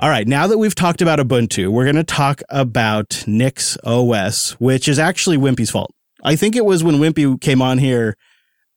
[0.01, 4.51] All right, now that we've talked about Ubuntu, we're going to talk about Nix OS,
[4.59, 5.91] which is actually Wimpy's fault.
[6.23, 8.15] I think it was when Wimpy came on here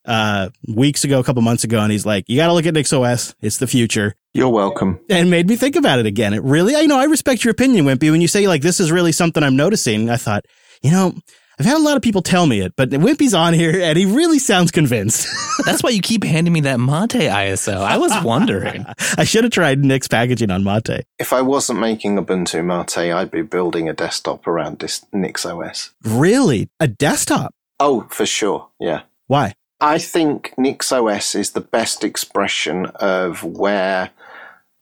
[0.09, 2.73] uh, weeks ago, a couple months ago, and he's like, "You got to look at
[2.73, 3.35] NixOS.
[3.41, 4.99] It's the future." You're welcome.
[5.09, 6.33] And made me think about it again.
[6.33, 8.11] It really, you know, I respect your opinion, Wimpy.
[8.11, 10.45] When you say like this is really something I'm noticing, I thought,
[10.83, 11.15] you know,
[11.59, 14.05] I've had a lot of people tell me it, but Wimpy's on here and he
[14.05, 15.27] really sounds convinced.
[15.65, 17.75] That's why you keep handing me that Mate ISO.
[17.75, 18.85] I was wondering.
[19.17, 21.05] I should have tried Nix packaging on Mate.
[21.17, 25.91] If I wasn't making Ubuntu Mate, I'd be building a desktop around this Nix OS.
[26.03, 26.69] Really?
[26.79, 27.53] A desktop?
[27.79, 28.69] Oh, for sure.
[28.79, 29.01] Yeah.
[29.27, 29.55] Why?
[29.81, 34.11] I think NixOS is the best expression of where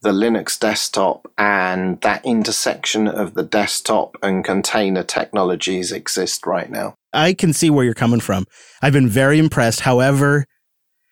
[0.01, 6.95] the Linux desktop and that intersection of the desktop and container technologies exist right now.
[7.13, 8.45] I can see where you're coming from.
[8.81, 9.81] I've been very impressed.
[9.81, 10.45] However,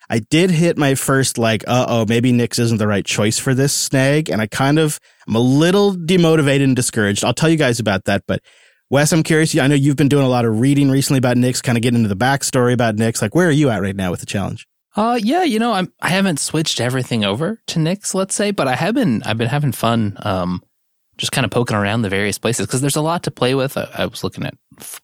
[0.09, 3.53] I did hit my first like, uh oh, maybe Nix isn't the right choice for
[3.53, 4.29] this snag.
[4.29, 7.23] And I kind of, I'm a little demotivated and discouraged.
[7.23, 8.23] I'll tell you guys about that.
[8.27, 8.41] But
[8.91, 9.57] Wes, I'm curious.
[9.57, 11.97] I know you've been doing a lot of reading recently about Nix, kind of getting
[11.97, 13.19] into the backstory about Nix.
[13.19, 14.67] Like, where are you at right now with the challenge?
[14.95, 18.67] Uh, yeah, you know, I'm I haven't switched everything over to Nix, let's say, but
[18.67, 20.61] I have been I've been having fun, um,
[21.17, 23.75] just kind of poking around the various places because there's a lot to play with.
[23.75, 24.53] I, I was looking at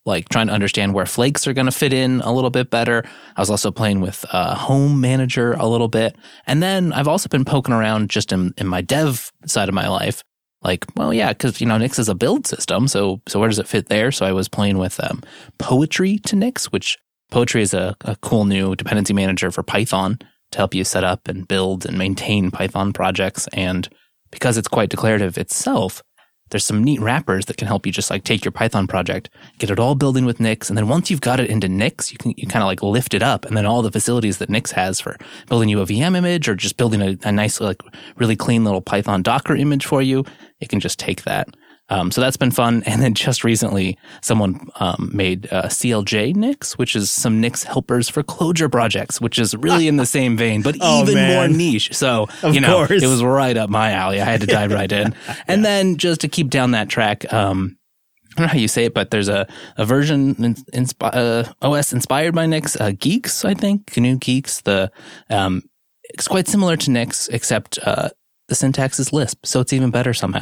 [0.05, 3.03] like trying to understand where flakes are going to fit in a little bit better.
[3.35, 6.15] I was also playing with uh, Home Manager a little bit,
[6.45, 9.89] and then I've also been poking around just in in my dev side of my
[9.89, 10.23] life.
[10.63, 13.59] Like, well, yeah, because you know Nix is a build system, so so where does
[13.59, 14.11] it fit there?
[14.11, 15.21] So I was playing with um,
[15.59, 16.97] poetry2nix, which
[17.31, 20.19] Poetry is a, a cool new dependency manager for Python
[20.51, 23.47] to help you set up and build and maintain Python projects.
[23.53, 23.87] And
[24.31, 26.03] because it's quite declarative itself,
[26.51, 29.71] there's some neat wrappers that can help you just like take your Python project, get
[29.71, 32.33] it all building with Nix, and then once you've got it into Nix, you can
[32.37, 34.99] you kind of like lift it up, and then all the facilities that Nix has
[34.99, 35.17] for
[35.49, 37.81] building you a VM image or just building a, a nice like
[38.17, 40.23] really clean little Python Docker image for you,
[40.59, 41.55] it can just take that.
[41.91, 42.81] Um, so that's been fun.
[42.85, 48.07] And then just recently, someone um, made uh, CLJ Nix, which is some Nix helpers
[48.09, 51.33] for Clojure projects, which is really in the same vein, but Oh, even man.
[51.35, 51.93] more niche.
[51.93, 53.03] So, Of you know, course.
[53.03, 54.21] it was right up my alley.
[54.21, 55.13] I had to dive right in.
[55.47, 57.77] And then just to keep down that track, um,
[58.23, 61.51] I don't know how you say it, but there's a, a version in, inspi- uh,
[61.61, 64.63] OS inspired by Nix, uh, Guix, I think, GNU Guix.
[64.63, 64.89] The
[65.29, 65.63] um,
[66.05, 68.09] it's quite similar to Nix, except uh,
[68.51, 70.41] the syntax is Lisp, so it's even better somehow.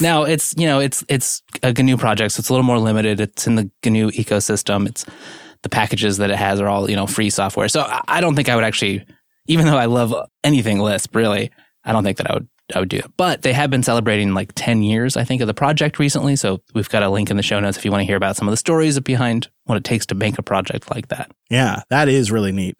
[0.00, 3.18] now it's you know it's it's a GNU project, so it's a little more limited.
[3.18, 4.86] It's in the GNU ecosystem.
[4.86, 5.04] It's
[5.64, 7.66] the packages that it has are all you know free software.
[7.66, 9.04] So I, don't think I would actually,
[9.48, 11.50] even though I love anything Lisp, really,
[11.84, 13.10] I don't think that I would I would do it.
[13.16, 16.36] But they have been celebrating like ten years, I think, of the project recently.
[16.36, 18.36] So we've got a link in the show notes if you want to hear about
[18.36, 21.30] some of the stories behind what it takes to make a project like that.
[21.50, 22.76] Yeah, that is really neat.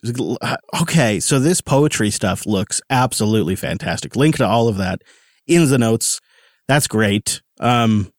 [0.81, 4.15] Okay, so this poetry stuff looks absolutely fantastic.
[4.15, 5.01] Link to all of that
[5.47, 6.19] in the notes.
[6.67, 7.41] That's great.
[7.59, 8.11] Um,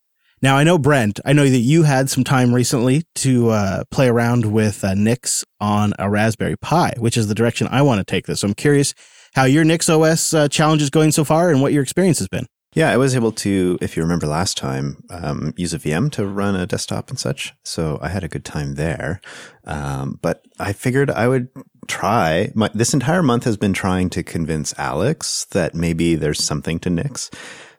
[0.43, 1.21] now I know Brent.
[1.25, 5.45] I know that you had some time recently to uh, play around with uh, Nix
[5.61, 8.41] on a Raspberry Pi, which is the direction I want to take this.
[8.41, 8.95] So I'm curious
[9.35, 12.29] how your Nix OS uh, challenge is going so far and what your experience has
[12.29, 12.47] been.
[12.73, 16.25] Yeah, I was able to, if you remember last time, um, use a VM to
[16.25, 17.53] run a desktop and such.
[17.65, 19.21] So I had a good time there.
[19.65, 21.49] Um, but I figured I would
[21.89, 22.53] try.
[22.55, 26.91] My, this entire month has been trying to convince Alex that maybe there's something to
[26.91, 27.29] Nix.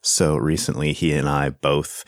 [0.02, 2.04] So recently, he and I both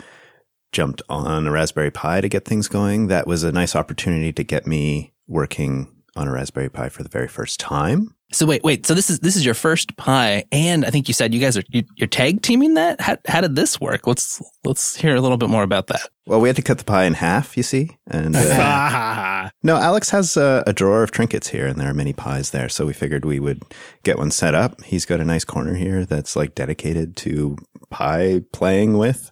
[0.74, 3.08] jumped on a Raspberry Pi to get things going.
[3.08, 7.10] That was a nice opportunity to get me working on a Raspberry Pi for the
[7.10, 8.14] very first time.
[8.34, 8.86] So wait, wait.
[8.86, 11.56] So this is this is your first pie, and I think you said you guys
[11.56, 13.00] are you, you're tag teaming that.
[13.00, 14.08] How how did this work?
[14.08, 16.10] Let's let's hear a little bit more about that.
[16.26, 20.10] Well, we had to cut the pie in half, you see, and uh, no, Alex
[20.10, 22.69] has a, a drawer of trinkets here, and there are many pies there.
[22.69, 23.62] So we figured we would
[24.04, 24.82] get one set up.
[24.84, 27.58] He's got a nice corner here that's like dedicated to
[27.91, 29.30] pie playing with.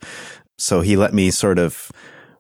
[0.57, 1.91] So he let me sort of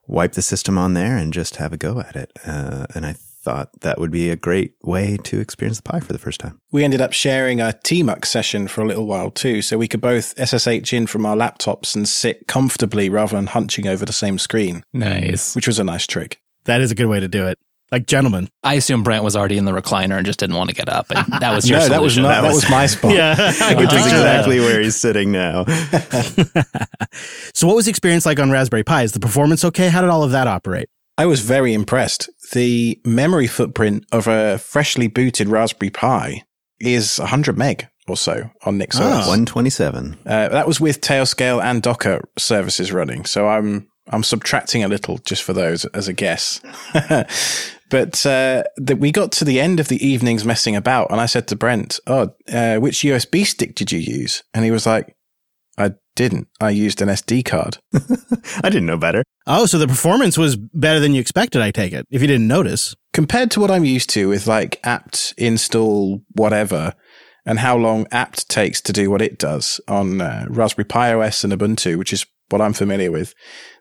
[0.05, 2.31] wipe the system on there and just have a go at it.
[2.45, 6.13] Uh, and I thought that would be a great way to experience the pie for
[6.13, 6.59] the first time.
[6.71, 10.01] We ended up sharing a TMUX session for a little while too, so we could
[10.01, 14.37] both SSH in from our laptops and sit comfortably rather than hunching over the same
[14.37, 15.55] screen, Nice.
[15.55, 16.39] which was a nice trick.
[16.65, 17.57] That is a good way to do it.
[17.91, 18.47] Like gentlemen.
[18.63, 21.07] I assume Brent was already in the recliner and just didn't want to get up,
[21.09, 22.41] and that was your no, that was not.
[22.41, 23.13] That was my spot.
[23.13, 23.35] Yeah.
[23.75, 24.39] Which is picture that.
[24.39, 25.65] exactly where he's sitting now.
[27.53, 29.03] so what was the experience like on Raspberry Pi?
[29.03, 29.89] Is the performance okay?
[29.89, 30.87] How did all of that operate?
[31.21, 32.31] I was very impressed.
[32.51, 36.41] The memory footprint of a freshly booted Raspberry Pi
[36.79, 39.01] is 100 meg or so on NixOS.
[39.01, 39.29] Oh.
[39.29, 40.17] 127.
[40.25, 43.25] Uh, that was with Tailscale and Docker services running.
[43.25, 46.59] So I'm I'm subtracting a little just for those as a guess.
[47.91, 51.27] but uh, the, we got to the end of the evenings messing about, and I
[51.27, 55.15] said to Brent, "Oh, uh, which USB stick did you use?" And he was like,
[55.77, 56.47] "I didn't.
[56.59, 57.77] I used an SD card."
[58.63, 59.23] I didn't know better.
[59.47, 62.47] Oh, so the performance was better than you expected, I take it, if you didn't
[62.47, 62.95] notice.
[63.13, 66.93] compared to what I'm used to with like apt install whatever
[67.45, 71.43] and how long apt takes to do what it does on uh, Raspberry Pi OS
[71.43, 73.33] and Ubuntu, which is what I'm familiar with,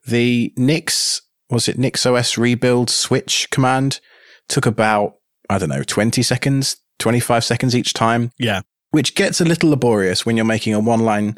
[0.07, 4.01] the Nix, was it Nix OS rebuild switch command
[4.49, 5.13] took about,
[5.51, 8.63] I don't know, 20 seconds, 25 seconds each time, Yeah.
[8.93, 11.37] which gets a little laborious when you're making a one line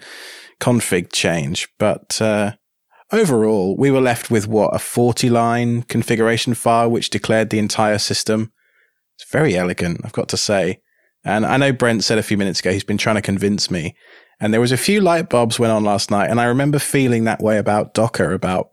[0.63, 1.69] config change.
[1.79, 2.53] But, uh,
[3.11, 7.99] overall, we were left with what a 40 line configuration file, which declared the entire
[7.99, 8.53] system.
[9.17, 10.81] It's very elegant, I've got to say.
[11.25, 13.95] And I know Brent said a few minutes ago he's been trying to convince me.
[14.41, 17.25] And there was a few light bulbs went on last night, and I remember feeling
[17.25, 18.71] that way about Docker about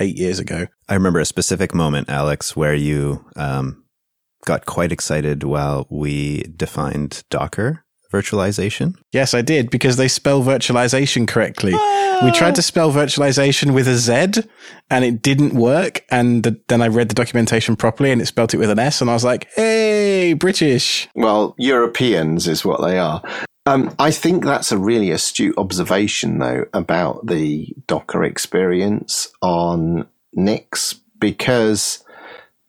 [0.00, 0.66] eight years ago.
[0.88, 3.84] I remember a specific moment, Alex, where you um,
[4.46, 7.84] got quite excited while we defined Docker
[8.16, 8.96] virtualization.
[9.12, 11.72] Yes, I did because they spell virtualization correctly.
[12.22, 14.42] We tried to spell virtualization with a Z
[14.90, 16.04] and it didn't work.
[16.10, 19.00] And the, then I read the documentation properly and it spelt it with an S.
[19.00, 21.08] And I was like, hey, British.
[21.14, 23.22] Well, Europeans is what they are.
[23.66, 30.94] Um, I think that's a really astute observation, though, about the Docker experience on Nix,
[31.18, 32.04] because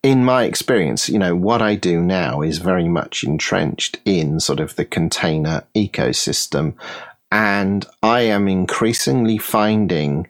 [0.04, 4.60] in my experience, you know, what I do now is very much entrenched in sort
[4.60, 6.76] of the container ecosystem.
[7.32, 10.28] And I am increasingly finding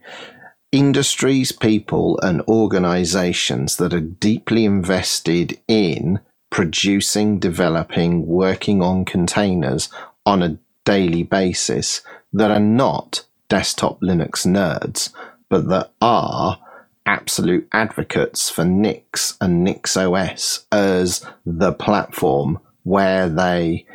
[0.71, 9.89] industries, people, and organizations that are deeply invested in producing, developing, working on containers
[10.25, 12.01] on a daily basis
[12.33, 15.11] that are not desktop Linux nerds,
[15.49, 16.59] but that are
[17.07, 23.85] absolute advocates for Nix and NixOS as the platform where they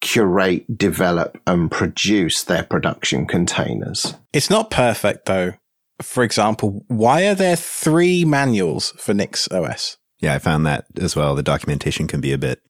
[0.00, 4.14] curate, develop, and produce their production containers.
[4.32, 5.52] It's not perfect though.
[6.00, 9.98] For example, why are there three manuals for Nix OS?
[10.18, 11.34] Yeah, I found that as well.
[11.34, 12.60] The documentation can be a bit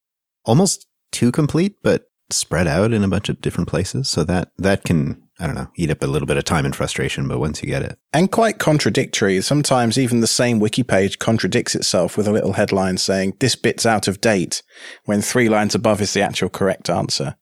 [0.45, 4.09] almost too complete, but spread out in a bunch of different places.
[4.09, 6.75] So that that can I don't know eat up a little bit of time and
[6.75, 7.27] frustration.
[7.27, 9.41] But once you get it, And quite contradictory.
[9.41, 13.85] Sometimes even the same wiki page contradicts itself with a little headline saying this bit's
[13.85, 14.61] out of date
[15.05, 17.35] when three lines above is the actual correct answer.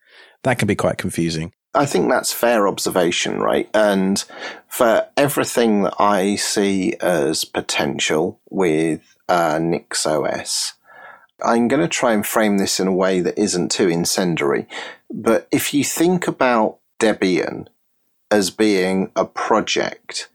[0.43, 1.53] That can be quite confusing.
[1.73, 3.69] I think that's fair observation, right?
[3.73, 4.23] And
[4.67, 10.73] for everything that I see as potential with uh, NixOS,
[11.43, 14.67] I'm going to try and frame this in a way that isn't too incendiary.
[15.09, 17.67] But if you think about Debian
[18.31, 20.29] as being a project,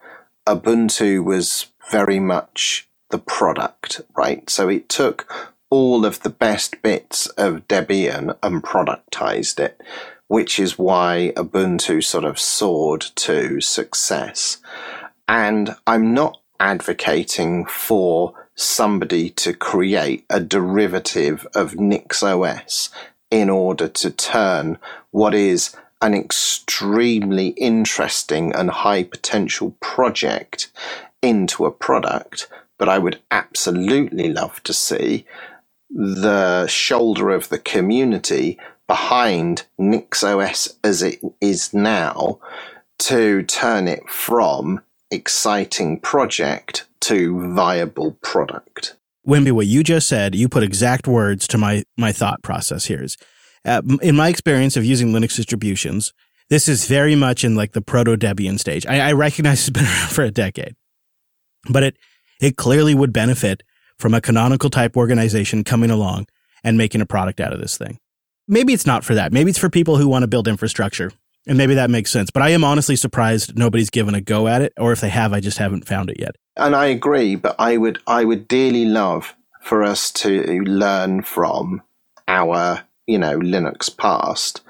[0.46, 4.48] Ubuntu was very much the product, right?
[4.50, 9.80] So it took all of the best bits of Debian and productized it
[10.28, 14.58] which is why Ubuntu sort of soared to success.
[15.28, 22.90] And I'm not advocating for somebody to create a derivative of NixOS
[23.30, 24.78] in order to turn
[25.10, 30.70] what is an extremely interesting and high potential project
[31.22, 32.48] into a product.
[32.78, 35.24] But I would absolutely love to see
[35.90, 42.38] the shoulder of the community behind NixOS as it is now
[42.98, 44.80] to turn it from
[45.10, 48.96] exciting project to viable product.
[49.26, 53.02] Wimpy, what you just said, you put exact words to my my thought process here.
[53.02, 53.16] Is
[53.66, 56.12] uh, in my experience of using Linux distributions,
[56.48, 58.86] this is very much in like the proto Debian stage.
[58.86, 60.76] I, I recognize it's been around for a decade,
[61.68, 61.96] but it
[62.40, 63.62] it clearly would benefit
[63.98, 66.26] from a canonical type organization coming along
[66.62, 67.98] and making a product out of this thing.
[68.46, 69.32] Maybe it's not for that.
[69.32, 71.10] Maybe it's for people who want to build infrastructure.
[71.48, 72.30] And maybe that makes sense.
[72.30, 75.32] But I am honestly surprised nobody's given a go at it, or if they have,
[75.32, 76.34] I just haven't found it yet.
[76.56, 81.82] And I agree, but I would I would dearly love for us to learn from
[82.28, 84.62] our, you know, Linux past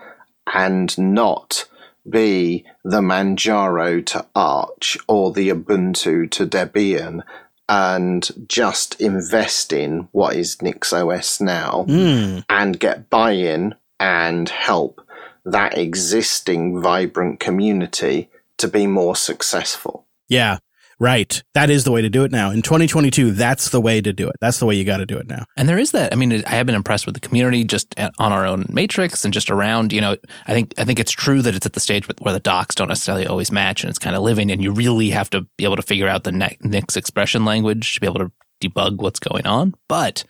[0.52, 1.68] and not
[2.08, 7.22] be the Manjaro to Arch or the Ubuntu to Debian
[7.68, 12.44] and just invest in what is NixOS now Mm.
[12.48, 15.00] and get buy-in and help
[15.44, 18.28] that existing vibrant community
[18.58, 20.06] to be more successful.
[20.28, 20.58] Yeah,
[20.98, 21.42] right.
[21.54, 22.50] That is the way to do it now.
[22.50, 24.36] In 2022, that's the way to do it.
[24.40, 25.44] That's the way you got to do it now.
[25.56, 26.12] And there is that.
[26.12, 29.32] I mean, I have been impressed with the community just on our own matrix and
[29.34, 29.92] just around.
[29.92, 30.16] You know,
[30.46, 32.88] I think I think it's true that it's at the stage where the docs don't
[32.88, 34.50] necessarily always match, and it's kind of living.
[34.50, 37.94] And you really have to be able to figure out the ne- Nix expression language
[37.94, 38.32] to be able to
[38.62, 39.74] debug what's going on.
[39.88, 40.24] But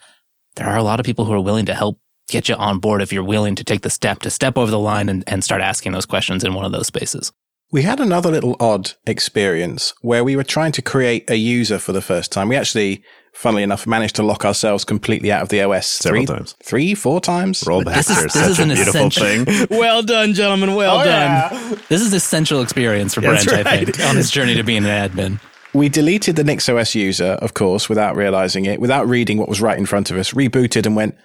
[0.56, 3.02] there are a lot of people who are willing to help get you on board
[3.02, 5.62] if you're willing to take the step to step over the line and, and start
[5.62, 7.32] asking those questions in one of those spaces.
[7.72, 11.92] We had another little odd experience where we were trying to create a user for
[11.92, 12.48] the first time.
[12.48, 13.02] We actually,
[13.32, 16.54] funnily enough, managed to lock ourselves completely out of the OS Several three, times.
[16.62, 17.60] three, four times.
[17.62, 19.66] This is- this such is a an beautiful essential- thing.
[19.78, 20.76] well done, gentlemen.
[20.76, 21.80] Well oh, done.
[21.88, 25.10] This is essential experience for That's Brent, I think, on his journey to being an
[25.10, 25.40] admin.
[25.74, 29.76] We deleted the NixOS user, of course, without realizing it, without reading what was right
[29.76, 31.16] in front of us, rebooted and went,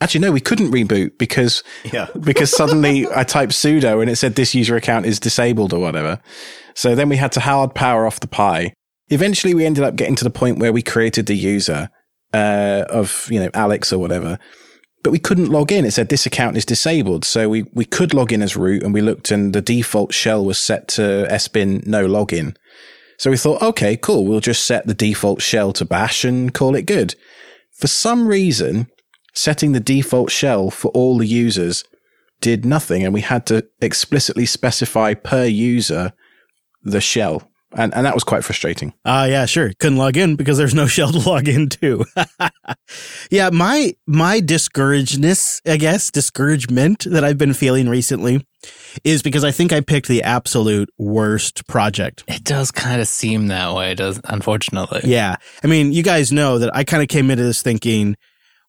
[0.00, 2.08] actually, no, we couldn't reboot because, Yeah.
[2.20, 6.20] because suddenly I typed sudo and it said this user account is disabled or whatever.
[6.74, 8.72] So then we had to hard power off the Pi.
[9.08, 11.90] Eventually we ended up getting to the point where we created the user,
[12.32, 14.38] uh, of, you know, Alex or whatever.
[15.02, 15.84] But we couldn't log in.
[15.84, 17.24] It said this account is disabled.
[17.24, 20.44] So we, we could log in as root and we looked and the default shell
[20.44, 22.56] was set to sbin no login.
[23.18, 24.26] So we thought, okay, cool.
[24.26, 27.16] We'll just set the default shell to bash and call it good.
[27.72, 28.88] For some reason,
[29.38, 31.84] setting the default shell for all the users
[32.40, 33.04] did nothing.
[33.04, 36.12] And we had to explicitly specify per user
[36.82, 37.48] the shell.
[37.76, 38.94] And, and that was quite frustrating.
[39.04, 39.72] Ah, yeah, sure.
[39.78, 42.04] Couldn't log in because there's no shell to log into.
[43.30, 48.44] yeah, my my discouragedness, I guess, discouragement that I've been feeling recently
[49.04, 52.24] is because I think I picked the absolute worst project.
[52.26, 55.02] It does kind of seem that way, does unfortunately.
[55.04, 55.36] Yeah.
[55.62, 58.16] I mean, you guys know that I kind of came into this thinking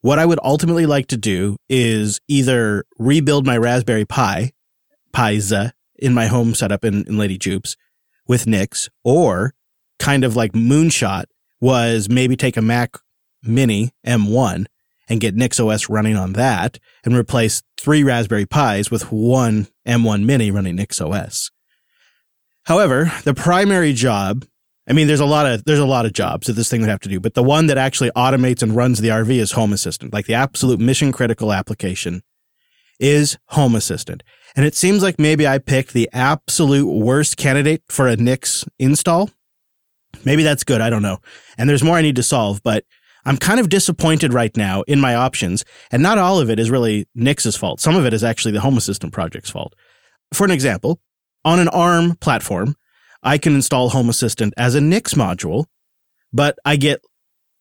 [0.01, 4.51] what I would ultimately like to do is either rebuild my Raspberry Pi,
[5.13, 7.75] Piza, uh, in my home setup in, in Lady Jupes
[8.25, 9.53] with Nix, or
[9.99, 11.25] kind of like Moonshot
[11.59, 12.95] was maybe take a Mac
[13.43, 14.65] Mini M1
[15.09, 20.51] and get NixOS running on that and replace three Raspberry Pis with one M1 Mini
[20.51, 21.51] running NixOS.
[22.63, 24.45] However, the primary job,
[24.89, 26.89] I mean, there's a lot of, there's a lot of jobs that this thing would
[26.89, 29.71] have to do, but the one that actually automates and runs the RV is Home
[29.71, 32.23] Assistant, like the absolute mission critical application
[32.99, 34.23] is Home Assistant.
[34.55, 39.29] And it seems like maybe I picked the absolute worst candidate for a Nix install.
[40.25, 40.81] Maybe that's good.
[40.81, 41.19] I don't know.
[41.57, 42.83] And there's more I need to solve, but
[43.25, 45.63] I'm kind of disappointed right now in my options.
[45.91, 47.79] And not all of it is really Nix's fault.
[47.79, 49.75] Some of it is actually the Home Assistant project's fault.
[50.33, 50.99] For an example,
[51.45, 52.75] on an ARM platform,
[53.23, 55.65] I can install Home Assistant as a Nix module,
[56.31, 57.01] but I get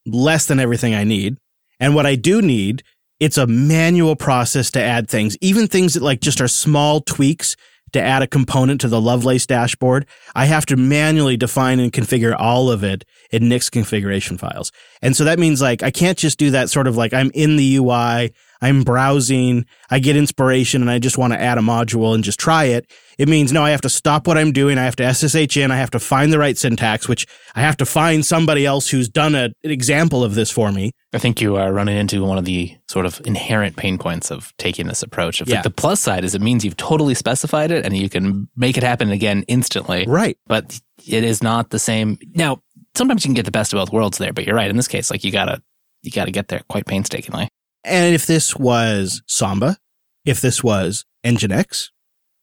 [0.07, 1.37] less than everything I need.
[1.81, 2.83] And what I do need
[3.21, 7.57] it's a manual process to add things, even things that like just are small tweaks
[7.93, 10.07] to add a component to the Lovelace dashboard.
[10.35, 14.71] I have to manually define and configure all of it in Nix configuration files.
[15.03, 17.57] And so that means like I can't just do that sort of like I'm in
[17.57, 22.15] the UI, I'm browsing, I get inspiration and I just want to add a module
[22.15, 22.91] and just try it.
[23.19, 24.79] It means no, I have to stop what I'm doing.
[24.79, 25.71] I have to SSH in.
[25.71, 29.09] I have to find the right syntax, which I have to find somebody else who's
[29.09, 30.93] done a, an example of this for me.
[31.13, 34.53] I think you are running into one of the sort of inherent pain points of
[34.59, 35.41] taking this approach.
[35.41, 35.57] If Yeah.
[35.57, 38.77] like the plus side is it means you've totally specified it and you can make
[38.77, 40.05] it happen again instantly.
[40.07, 40.37] Right.
[40.47, 42.19] But it is not the same.
[42.35, 42.63] Now,
[42.97, 44.69] sometimes you can get the best of both worlds there, but you're right.
[44.71, 45.63] In this case, like you gotta
[46.03, 47.49] you gotta get there quite painstakingly.
[47.89, 49.79] And if this was Samba,
[50.25, 51.91] if this was Nginx,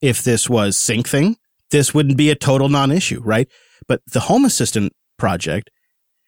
[0.02, 1.36] if this was SyncThing,
[1.72, 3.48] this wouldn't be a total non-issue, right?
[3.88, 5.70] But the Home Assistant project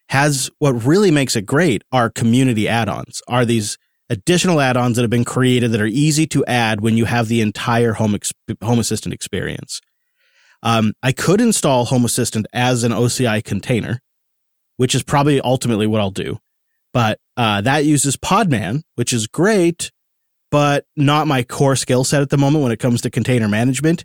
[0.10, 3.78] has what really makes it great are community add-ons, are these
[4.10, 7.42] additional add-ons that have been created that are easy to add when you have the
[7.42, 9.82] entire Home, ex- Home Assistant experience.
[10.64, 14.00] Um, I could install Home Assistant as an OCI container,
[14.78, 16.40] which is probably ultimately what I'll do
[16.98, 19.92] but uh, that uses Podman, which is great,
[20.50, 24.04] but not my core skill set at the moment when it comes to container management.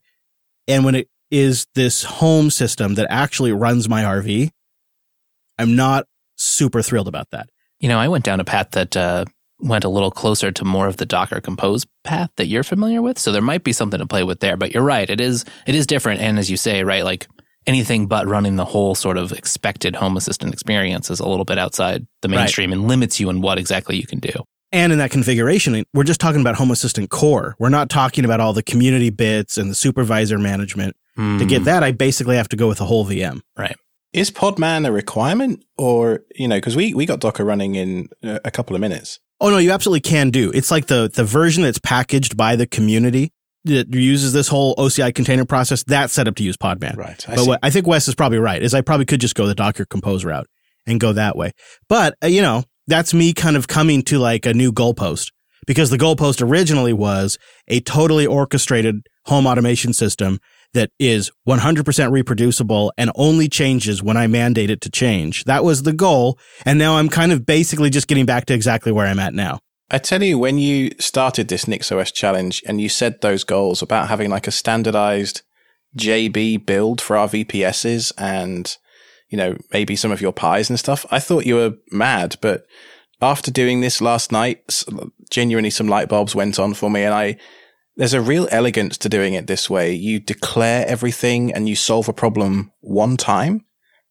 [0.69, 4.51] And when it is this home system that actually runs my RV,
[5.59, 7.49] I'm not super thrilled about that.
[7.81, 9.25] You know, I went down a path that uh,
[9.59, 13.19] went a little closer to more of the Docker Compose path that you're familiar with.
[13.19, 14.59] So there might be something to play with there.
[14.59, 16.21] But you're right; it is it is different.
[16.21, 17.27] And as you say, right, like
[17.67, 21.59] anything but running the whole sort of expected Home Assistant experience is a little bit
[21.59, 22.37] outside the Right.
[22.39, 24.33] mainstream and limits you in what exactly you can do.
[24.73, 27.55] And in that configuration, we're just talking about Home Assistant core.
[27.59, 30.97] We're not talking about all the community bits and the supervisor management.
[31.17, 31.49] To Mm.
[31.49, 33.43] get that, I basically have to go with a whole VM.
[33.59, 33.77] Right.
[34.15, 38.51] Is Podman a requirement, or you know, because we we got Docker running in a
[38.51, 39.21] couple of minutes.
[39.41, 40.51] Oh no, you absolutely can do.
[40.55, 43.31] It's like the the version that's packaged by the community
[43.65, 45.83] that uses this whole OCI container process.
[45.85, 46.97] That's set up to use Podman.
[46.97, 47.25] Right.
[47.29, 48.63] I but what I think Wes is probably right.
[48.63, 50.47] Is I probably could just go the Docker Compose route
[50.87, 51.53] and go that way.
[51.89, 55.31] But uh, you know, that's me kind of coming to like a new goalpost
[55.67, 57.39] because the goalpost originally was
[57.69, 60.41] a totally orchestrated home automation system
[60.75, 65.45] that is 100% reproducible and only changes when I mandate it to change.
[65.45, 66.39] That was the goal.
[66.65, 69.61] And now I'm kind of basically just getting back to exactly where I'm at now.
[69.91, 74.09] I tell you, when you started this NixOS challenge and you said those goals about
[74.09, 75.43] having like a standardized
[75.97, 78.77] JB build for our VPSs and,
[79.29, 82.37] you know, maybe some of your pies and stuff, I thought you were mad.
[82.41, 82.65] But
[83.21, 84.85] after doing this last night,
[85.31, 87.37] genuinely some light bulbs went on for me and I,
[87.97, 89.93] there's a real elegance to doing it this way.
[89.93, 93.67] You declare everything and you solve a problem one time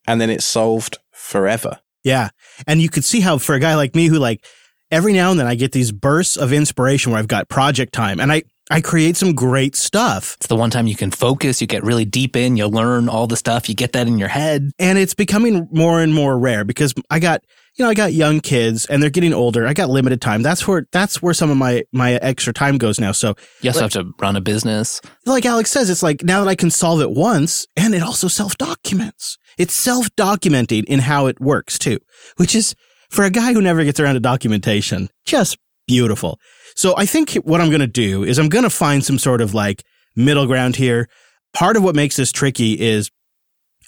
[0.08, 1.80] and then it's solved forever.
[2.04, 2.30] Yeah.
[2.68, 4.46] And you could see how for a guy like me who like
[4.92, 8.20] every now and then I get these bursts of inspiration where I've got project time
[8.20, 11.68] and I, I create some great stuff It's the one time you can focus, you
[11.68, 14.70] get really deep in, you learn all the stuff, you get that in your head.
[14.80, 17.44] and it's becoming more and more rare because I got,
[17.78, 19.66] you know, I got young kids and they're getting older.
[19.66, 20.42] I got limited time.
[20.42, 23.14] That's where, that's where some of my, my extra time goes now.
[23.14, 25.02] So You also have to run a business.
[25.26, 28.28] like Alex says, it's like now that I can solve it once and it also
[28.28, 29.38] self documents.
[29.58, 32.00] It's self documenting in how it works too,
[32.38, 32.76] which is
[33.12, 35.57] for a guy who never gets around to documentation, just
[35.88, 36.39] beautiful.
[36.76, 39.41] So I think what I'm going to do is I'm going to find some sort
[39.41, 39.84] of like
[40.16, 41.07] middle ground here.
[41.53, 43.12] Part of what makes this tricky is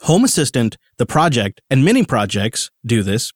[0.01, 3.32] Home Assistant, the project and many projects do this.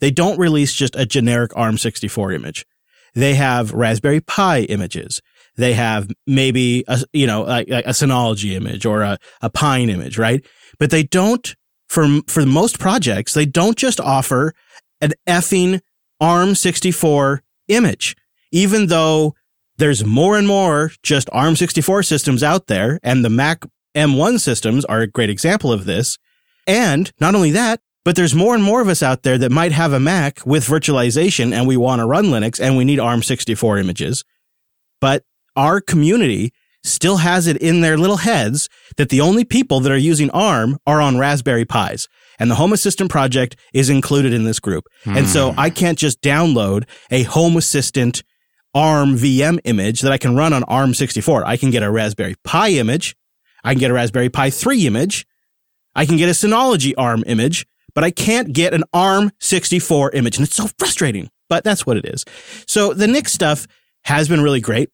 [0.00, 2.66] They don't release just a generic ARM64 image.
[3.14, 5.22] They have Raspberry Pi images
[5.56, 10.18] they have maybe a you know a, a Synology image or a, a Pine image,
[10.18, 10.44] right?
[10.78, 11.54] But they don't
[11.88, 14.52] for for most projects they don't just offer
[15.00, 15.80] an effing
[16.22, 18.16] ARM64 image,
[18.52, 19.34] even though
[19.78, 25.00] there's more and more just ARM64 systems out there, and the Mac M1 systems are
[25.00, 26.18] a great example of this.
[26.66, 29.72] And not only that, But there's more and more of us out there that might
[29.72, 33.80] have a Mac with virtualization and we want to run Linux and we need ARM64
[33.80, 34.24] images.
[35.00, 35.24] But
[35.56, 36.52] our community
[36.84, 40.78] still has it in their little heads that the only people that are using ARM
[40.86, 42.06] are on Raspberry Pis.
[42.38, 44.84] And the Home Assistant project is included in this group.
[45.04, 45.60] And so hmm.
[45.60, 48.22] I can't just download a Home Assistant
[48.74, 51.44] ARM VM image that I can run on ARM64.
[51.46, 53.16] I can get a Raspberry Pi image.
[53.64, 55.26] I can get a Raspberry Pi 3 image.
[55.94, 60.36] I can get a Synology ARM image, but I can't get an ARM64 image.
[60.36, 62.24] And it's so frustrating, but that's what it is.
[62.66, 63.66] So the Nix stuff
[64.04, 64.90] has been really great.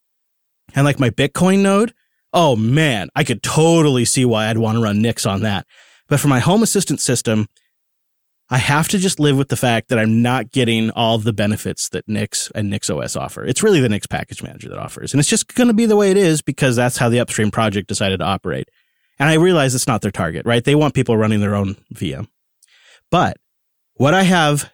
[0.73, 1.93] And like my Bitcoin node,
[2.31, 5.67] oh man, I could totally see why I'd want to run Nix on that.
[6.07, 7.47] But for my home assistant system,
[8.49, 11.89] I have to just live with the fact that I'm not getting all the benefits
[11.89, 13.43] that Nix and Nix OS offer.
[13.45, 15.13] It's really the Nix package manager that offers.
[15.13, 17.51] And it's just going to be the way it is because that's how the upstream
[17.51, 18.69] project decided to operate.
[19.17, 20.63] And I realize it's not their target, right?
[20.63, 22.27] They want people running their own VM.
[23.09, 23.37] But
[23.95, 24.71] what I have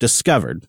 [0.00, 0.66] discovered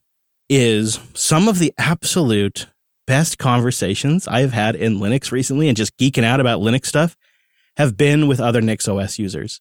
[0.48, 2.68] is some of the absolute
[3.08, 7.18] best conversations I've had in Linux recently and just geeking out about Linux stuff
[7.78, 9.60] have been with other Nix OS users.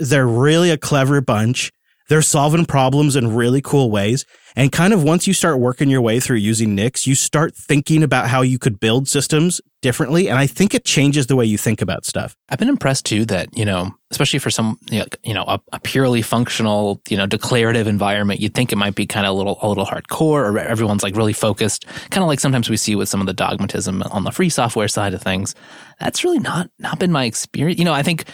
[0.00, 1.70] They're really a clever bunch.
[2.08, 4.26] They're solving problems in really cool ways.
[4.56, 8.02] And kind of once you start working your way through using Nix, you start thinking
[8.02, 10.28] about how you could build systems differently.
[10.28, 12.34] And I think it changes the way you think about stuff.
[12.48, 16.20] I've been impressed too that, you know, especially for some, you know, a, a, purely
[16.20, 19.68] functional, you know, declarative environment, you'd think it might be kind of a little, a
[19.68, 23.20] little hardcore or everyone's like really focused, kind of like sometimes we see with some
[23.20, 25.54] of the dogmatism on the free software side of things.
[26.00, 27.78] That's really not, not been my experience.
[27.78, 28.24] You know, I think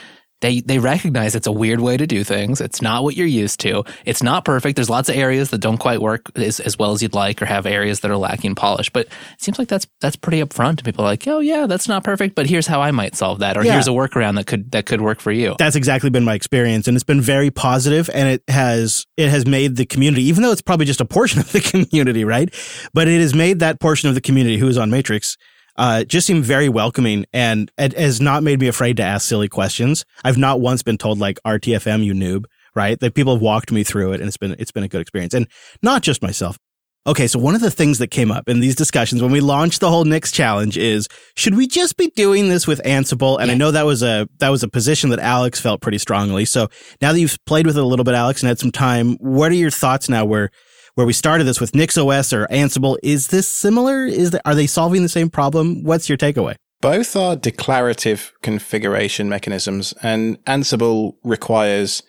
[0.42, 2.60] they they recognize it's a weird way to do things.
[2.60, 3.84] It's not what you're used to.
[4.04, 4.76] It's not perfect.
[4.76, 7.46] There's lots of areas that don't quite work as, as well as you'd like, or
[7.46, 8.90] have areas that are lacking polish.
[8.90, 9.12] But it
[9.42, 10.76] seems like that's that's pretty upfront.
[10.78, 13.38] To people are like, oh yeah, that's not perfect, but here's how I might solve
[13.38, 13.72] that, or Yeah.
[13.72, 15.54] here's a workaround that could that could work for you.
[15.58, 16.86] That's exactly been my experience.
[16.86, 20.52] And it's been very positive and it has, it has made the community, even though
[20.52, 21.60] it's probably just a portion of the
[21.90, 22.52] community, right?
[22.92, 25.36] But it has made that portion of the community who is on Matrix
[25.78, 29.48] uh, just seemed very welcoming and it has not made me afraid to ask silly
[29.48, 30.04] questions.
[30.24, 32.98] I've not once been told like RTFM, you noob, right?
[33.00, 35.34] That people have walked me through it and it's been, it's been a good experience
[35.34, 35.48] and
[35.82, 36.58] not just myself.
[37.06, 37.28] Okay.
[37.28, 39.88] So one of the things that came up in these discussions when we launched the
[39.88, 41.06] whole Nix challenge is,
[41.36, 43.38] should we just be doing this with Ansible?
[43.40, 46.44] And I know that was a, that was a position that Alex felt pretty strongly.
[46.44, 46.68] So
[47.00, 49.52] now that you've played with it a little bit, Alex, and had some time, what
[49.52, 50.50] are your thoughts now where,
[50.96, 52.96] where we started this with NixOS or Ansible?
[53.02, 54.04] Is this similar?
[54.04, 55.84] Is are they solving the same problem?
[55.84, 56.56] What's your takeaway?
[56.80, 62.02] Both are declarative configuration mechanisms, and Ansible requires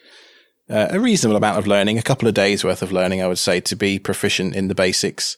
[0.70, 3.38] uh, a reasonable amount of learning, a couple of days worth of learning, I would
[3.38, 5.38] say, to be proficient in the basics.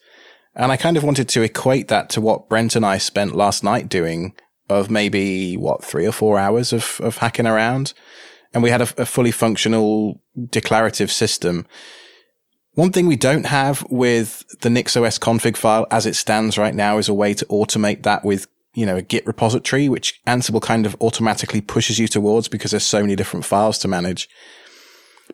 [0.56, 3.64] And I kind of wanted to equate that to what Brent and I spent last
[3.64, 4.34] night doing
[4.68, 7.94] of maybe, what, three or four hours of, of hacking around.
[8.54, 11.66] And we had a, a fully functional declarative system.
[12.76, 16.98] One thing we don't have with the NixOS config file as it stands right now
[16.98, 20.86] is a way to automate that with, you know, a Git repository, which Ansible kind
[20.86, 24.30] of automatically pushes you towards because there's so many different files to manage.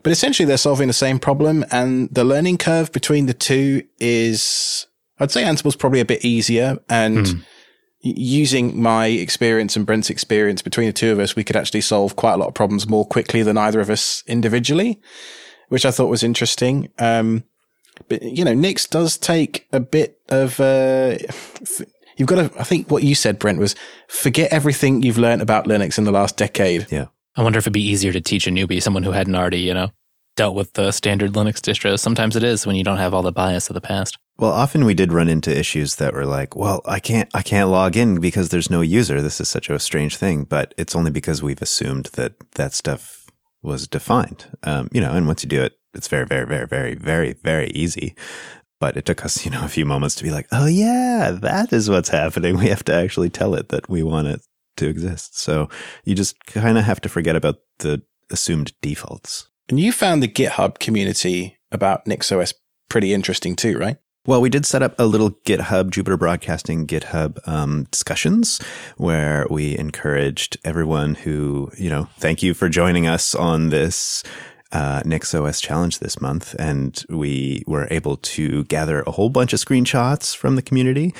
[0.02, 4.86] But essentially they're solving the same problem and the learning curve between the two is,
[5.18, 7.38] I'd say Ansible's probably a bit easier and hmm.
[8.04, 11.80] y- using my experience and Brent's experience between the two of us, we could actually
[11.80, 15.00] solve quite a lot of problems more quickly than either of us individually,
[15.68, 16.88] which I thought was interesting.
[16.98, 17.44] Um,
[18.08, 21.18] but you know, Nix does take a bit of, uh,
[22.16, 23.74] you've got to, I think what you said, Brent, was
[24.08, 26.86] forget everything you've learned about Linux in the last decade.
[26.90, 27.06] Yeah.
[27.36, 29.74] I wonder if it'd be easier to teach a newbie, someone who hadn't already, you
[29.74, 29.90] know,
[30.36, 31.98] dealt with the standard Linux distros.
[31.98, 34.16] Sometimes it is when you don't have all the bias of the past.
[34.38, 37.70] Well, often we did run into issues that were like, well, I can't, I can't
[37.70, 39.22] log in because there's no user.
[39.22, 43.15] This is such a strange thing, but it's only because we've assumed that that stuff
[43.66, 44.46] was defined.
[44.62, 47.68] Um, you know, and once you do it, it's very, very, very, very, very, very
[47.70, 48.14] easy.
[48.78, 51.72] But it took us, you know, a few moments to be like, oh yeah, that
[51.72, 52.56] is what's happening.
[52.56, 54.40] We have to actually tell it that we want it
[54.78, 55.38] to exist.
[55.38, 55.68] So
[56.04, 59.48] you just kind of have to forget about the assumed defaults.
[59.68, 62.54] And you found the GitHub community about NixOS
[62.88, 63.96] pretty interesting too, right?
[64.26, 68.60] Well, we did set up a little GitHub, Jupiter Broadcasting GitHub um, discussions
[68.96, 74.24] where we encouraged everyone who, you know, thank you for joining us on this
[74.72, 76.56] uh, NixOS challenge this month.
[76.58, 81.14] And we were able to gather a whole bunch of screenshots from the community.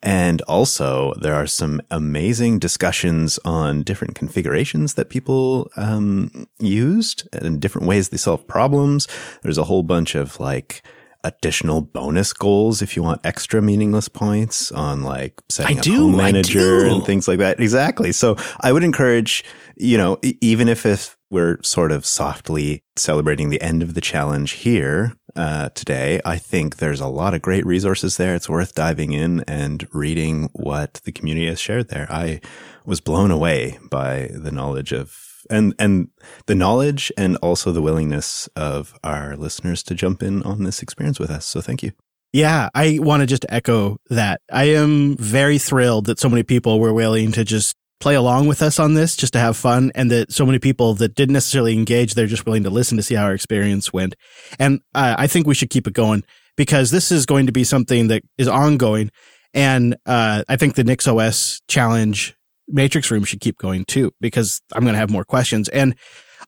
[0.00, 7.60] And also, there are some amazing discussions on different configurations that people um, used and
[7.60, 9.08] different ways they solve problems.
[9.42, 10.84] There's a whole bunch of like,
[11.24, 16.10] additional bonus goals if you want extra meaningless points on like setting I up do,
[16.10, 17.60] home manager and things like that.
[17.60, 18.12] Exactly.
[18.12, 19.44] So I would encourage,
[19.76, 24.52] you know, even if, if we're sort of softly celebrating the end of the challenge
[24.52, 28.34] here uh, today, I think there's a lot of great resources there.
[28.34, 32.06] It's worth diving in and reading what the community has shared there.
[32.10, 32.40] I
[32.84, 36.08] was blown away by the knowledge of and and
[36.46, 41.18] the knowledge and also the willingness of our listeners to jump in on this experience
[41.18, 41.46] with us.
[41.46, 41.92] So thank you.
[42.32, 44.40] Yeah, I want to just echo that.
[44.50, 48.62] I am very thrilled that so many people were willing to just play along with
[48.62, 51.72] us on this just to have fun and that so many people that didn't necessarily
[51.74, 54.16] engage, they're just willing to listen to see how our experience went.
[54.58, 56.24] And uh, I think we should keep it going
[56.56, 59.10] because this is going to be something that is ongoing.
[59.54, 62.34] And uh, I think the NixOS challenge
[62.68, 65.68] Matrix Room should keep going too because I'm going to have more questions.
[65.68, 65.94] And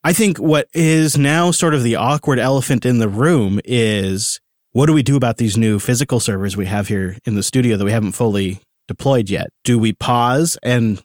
[0.02, 4.40] I think what is now sort of the awkward elephant in the room is
[4.72, 7.76] what do we do about these new physical servers we have here in the studio
[7.76, 9.48] that we haven't fully deployed yet?
[9.62, 11.02] Do we pause and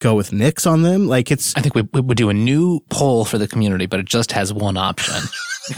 [0.00, 1.06] go with Nix on them?
[1.06, 4.00] Like it's I think we, we would do a new poll for the community, but
[4.00, 5.14] it just has one option.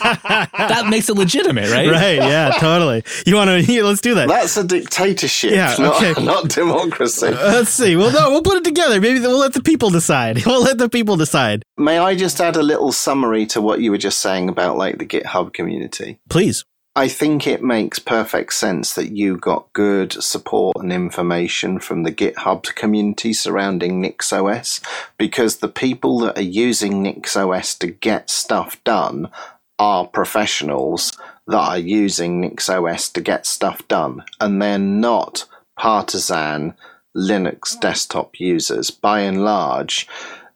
[0.00, 1.88] that makes it legitimate, right?
[1.90, 2.16] right.
[2.16, 3.02] Yeah, totally.
[3.26, 3.60] You want to?
[3.70, 4.26] Yeah, let's do that.
[4.26, 6.24] That's a dictatorship, Yeah, not, okay.
[6.24, 7.28] not democracy.
[7.28, 7.94] Uh, let's see.
[7.94, 9.00] Well, no, we'll put it together.
[9.00, 10.44] Maybe we'll let the people decide.
[10.44, 11.62] We'll let the people decide.
[11.78, 14.98] May I just add a little summary to what you were just saying about like
[14.98, 16.18] the GitHub community?
[16.28, 16.64] Please.
[16.96, 22.10] I think it makes perfect sense that you got good support and information from the
[22.10, 24.84] GitHub community surrounding NixOS
[25.16, 29.30] because the people that are using NixOS to get stuff done
[29.78, 31.12] are professionals
[31.46, 35.46] that are using NixOS to get stuff done and they're not
[35.78, 36.74] partisan
[37.16, 38.90] Linux desktop users.
[38.90, 40.08] By and large,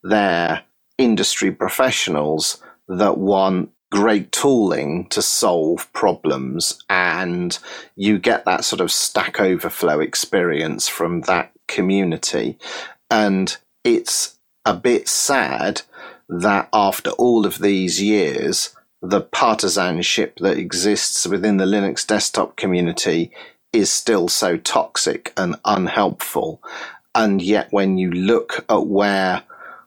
[0.03, 0.63] they're
[0.99, 7.61] industry professionals that want great tooling to solve problems and
[7.95, 12.59] you get that sort of stack overflow experience from that community.
[13.09, 15.83] And it's a bit sad
[16.29, 23.31] that after all of these years the partisanship that exists within the Linux desktop community
[23.73, 26.61] is still so toxic and unhelpful.
[27.15, 29.45] And yet when you look at where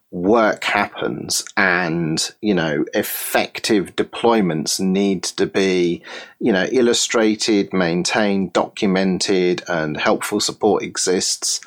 [0.10, 6.02] work happens and you know effective deployments need to be
[6.40, 11.60] you know illustrated maintained documented and helpful support exists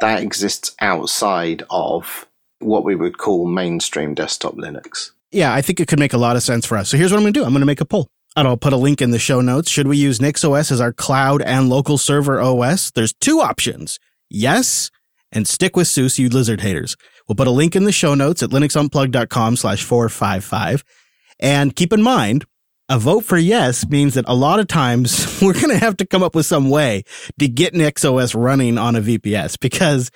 [0.00, 2.26] that exists outside of
[2.58, 6.36] what we would call mainstream desktop linux Yeah, I think it could make a lot
[6.36, 6.88] of sense for us.
[6.88, 7.44] So here's what I'm going to do.
[7.44, 8.08] I'm going to make a poll.
[8.36, 9.70] And I'll put a link in the show notes.
[9.70, 12.90] Should we use NixOS as our cloud and local server OS?
[12.90, 13.98] There's two options.
[14.30, 14.90] Yes,
[15.32, 16.96] and stick with SUSE, you lizard haters.
[17.28, 20.82] We'll put a link in the show notes at linuxunplug.com slash 455.
[21.40, 22.46] And keep in mind,
[22.88, 26.06] a vote for yes means that a lot of times we're going to have to
[26.06, 27.04] come up with some way
[27.38, 30.10] to get NixOS running on a VPS because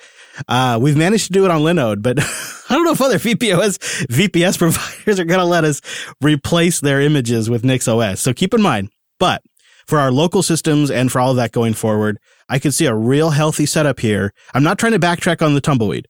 [0.47, 2.19] uh, we've managed to do it on Linode, but
[2.69, 5.81] I don't know if other VPOS VPS providers are going to let us
[6.21, 8.17] replace their images with NixOS.
[8.17, 8.89] So keep in mind,
[9.19, 9.43] but
[9.85, 12.17] for our local systems and for all of that going forward,
[12.49, 14.33] I could see a real healthy setup here.
[14.53, 16.07] I'm not trying to backtrack on the tumbleweed,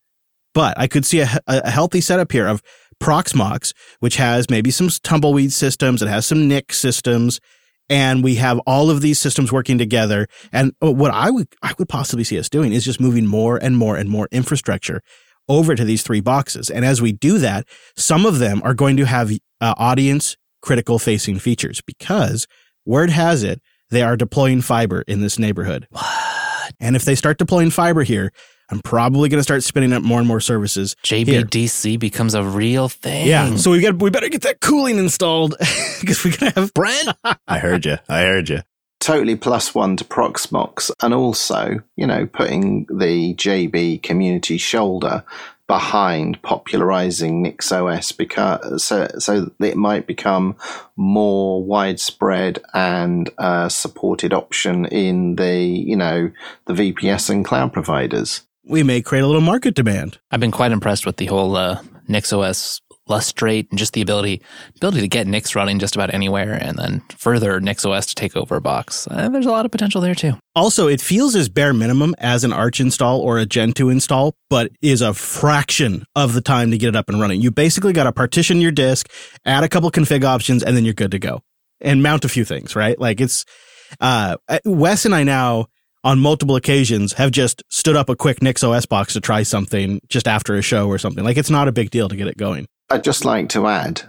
[0.54, 2.62] but I could see a, a healthy setup here of
[3.00, 7.40] Proxmox, which has maybe some tumbleweed systems, it has some Nix systems,
[7.90, 10.28] and we have all of these systems working together.
[10.52, 13.78] And what I would I would possibly see us doing is just moving more and
[13.78, 15.02] more and more infrastructure
[15.50, 16.70] over to these three boxes.
[16.70, 20.98] And as we do that, some of them are going to have uh, audience critical
[20.98, 22.48] facing features because
[22.86, 25.88] word has it they are deploying fiber in this neighborhood.
[25.92, 26.74] What?
[26.80, 28.32] And if they start deploying fiber here,
[28.74, 30.96] I'm probably going to start spinning up more and more services.
[31.04, 31.26] here.
[31.26, 33.28] JBDC becomes a real thing.
[33.28, 35.56] Yeah, so we got we better get that cooling installed
[36.02, 37.10] because we're gonna have Brent,
[37.48, 37.98] I heard you.
[38.10, 38.62] I heard you.
[39.00, 45.24] totally plus one to Proxmox, and also, you know, putting the JB community shoulder
[45.68, 50.56] behind popularizing NixOS because so so that it might become
[50.98, 56.32] more widespread and uh, supported option in the you know
[56.66, 58.42] the VPS and cloud providers.
[58.66, 60.20] We may create a little market demand.
[60.32, 64.42] I've been quite impressed with the whole uh, NixOS lustrate and just the ability
[64.78, 68.56] ability to get Nix running just about anywhere, and then further NixOS to take over
[68.56, 69.08] a box.
[69.12, 70.34] Uh, there's a lot of potential there too.
[70.56, 74.72] Also, it feels as bare minimum as an Arch install or a Gentoo install, but
[74.82, 77.42] is a fraction of the time to get it up and running.
[77.42, 79.12] You basically got to partition your disk,
[79.46, 81.42] add a couple config options, and then you're good to go.
[81.82, 82.98] And mount a few things, right?
[82.98, 83.44] Like it's
[84.00, 85.68] uh Wes and I now
[86.04, 90.28] on multiple occasions have just stood up a quick NixOS box to try something just
[90.28, 91.24] after a show or something.
[91.24, 92.66] Like it's not a big deal to get it going.
[92.90, 94.04] I'd just like to add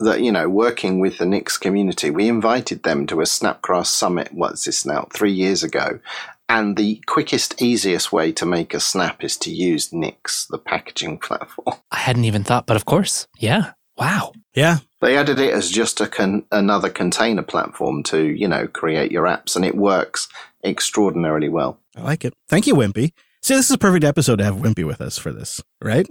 [0.00, 4.32] that you know, working with the Nix community, we invited them to a Snapcraft summit.
[4.32, 5.06] What's this now?
[5.12, 6.00] Three years ago,
[6.48, 11.18] and the quickest, easiest way to make a snap is to use Nix, the packaging
[11.22, 11.76] platform.
[11.90, 13.72] I hadn't even thought, but of course, yeah.
[13.96, 14.32] Wow.
[14.54, 14.78] Yeah.
[15.02, 19.24] They added it as just a con- another container platform to, you know, create your
[19.24, 20.28] apps, and it works
[20.64, 21.78] extraordinarily well.
[21.96, 22.34] I like it.
[22.48, 23.12] Thank you, Wimpy.
[23.42, 26.06] See, this is a perfect episode to have Wimpy with us for this, right?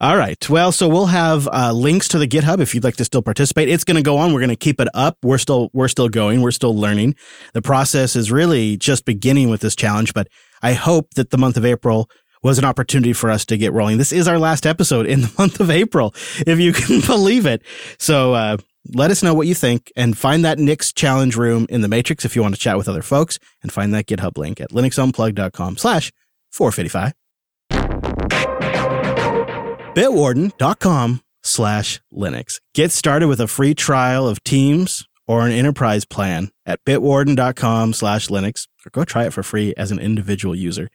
[0.00, 0.48] All right.
[0.48, 3.68] Well, so we'll have uh, links to the GitHub if you'd like to still participate.
[3.68, 4.32] It's going to go on.
[4.32, 5.18] We're going to keep it up.
[5.22, 6.40] We're still we're still going.
[6.42, 7.16] We're still learning.
[7.52, 10.28] The process is really just beginning with this challenge, but
[10.62, 12.08] I hope that the month of April
[12.42, 13.98] was an opportunity for us to get rolling.
[13.98, 16.14] This is our last episode in the month of April,
[16.46, 17.62] if you can believe it.
[17.98, 18.56] So uh,
[18.88, 22.24] let us know what you think and find that Nix challenge room in the Matrix
[22.24, 25.76] if you want to chat with other folks and find that GitHub link at linuxunplug.com
[25.76, 26.12] slash
[26.50, 27.12] 455.
[29.94, 32.60] Bitwarden.com slash Linux.
[32.74, 38.28] Get started with a free trial of Teams or an enterprise plan at bitwarden.com slash
[38.28, 40.88] Linux or go try it for free as an individual user.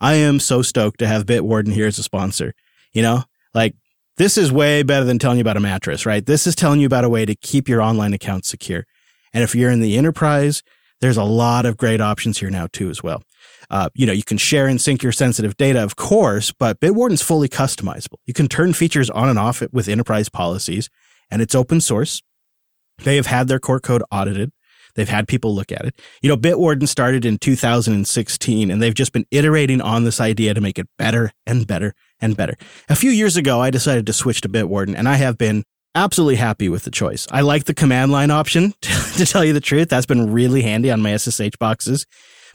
[0.00, 2.54] I am so stoked to have Bitwarden here as a sponsor.
[2.92, 3.24] You know,
[3.54, 3.74] like
[4.22, 6.24] this is way better than telling you about a mattress, right?
[6.24, 8.86] This is telling you about a way to keep your online account secure.
[9.34, 10.62] And if you're in the enterprise,
[11.00, 13.24] there's a lot of great options here now too as well.
[13.68, 17.20] Uh, you know, you can share and sync your sensitive data, of course, but Bitwarden's
[17.20, 18.18] fully customizable.
[18.24, 20.88] You can turn features on and off with enterprise policies,
[21.28, 22.22] and it's open source.
[22.98, 24.52] They have had their core code audited.
[24.94, 25.94] They've had people look at it.
[26.22, 30.60] You know, Bitwarden started in 2016, and they've just been iterating on this idea to
[30.60, 32.56] make it better and better and better.
[32.88, 35.64] A few years ago, I decided to switch to Bitwarden, and I have been
[35.94, 37.26] absolutely happy with the choice.
[37.30, 39.88] I like the command line option, to tell you the truth.
[39.88, 42.06] That's been really handy on my SSH boxes.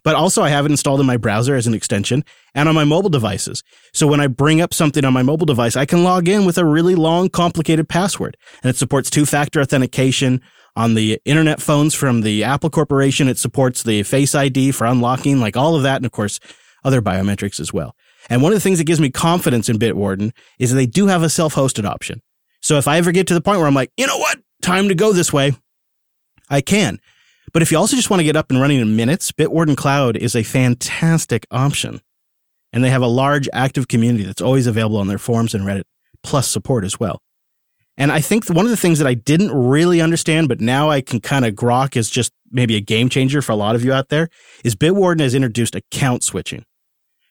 [0.03, 2.23] But also, I have it installed in my browser as an extension
[2.55, 3.63] and on my mobile devices.
[3.93, 6.57] So when I bring up something on my mobile device, I can log in with
[6.57, 8.37] a really long, complicated password.
[8.63, 10.41] And it supports two factor authentication
[10.77, 13.27] on the internet phones from the Apple Corporation.
[13.27, 15.97] It supports the Face ID for unlocking, like all of that.
[15.97, 16.39] And of course,
[16.83, 17.95] other biometrics as well.
[18.29, 21.07] And one of the things that gives me confidence in Bitwarden is that they do
[21.07, 22.21] have a self hosted option.
[22.61, 24.87] So if I ever get to the point where I'm like, you know what, time
[24.89, 25.53] to go this way,
[26.49, 26.99] I can.
[27.53, 30.15] But if you also just want to get up and running in minutes, Bitwarden Cloud
[30.15, 32.01] is a fantastic option.
[32.71, 35.85] And they have a large active community that's always available on their forums and Reddit,
[36.21, 37.21] plus support as well.
[37.97, 41.01] And I think one of the things that I didn't really understand, but now I
[41.01, 43.91] can kind of grok as just maybe a game changer for a lot of you
[43.91, 44.29] out there,
[44.63, 46.63] is Bitwarden has introduced account switching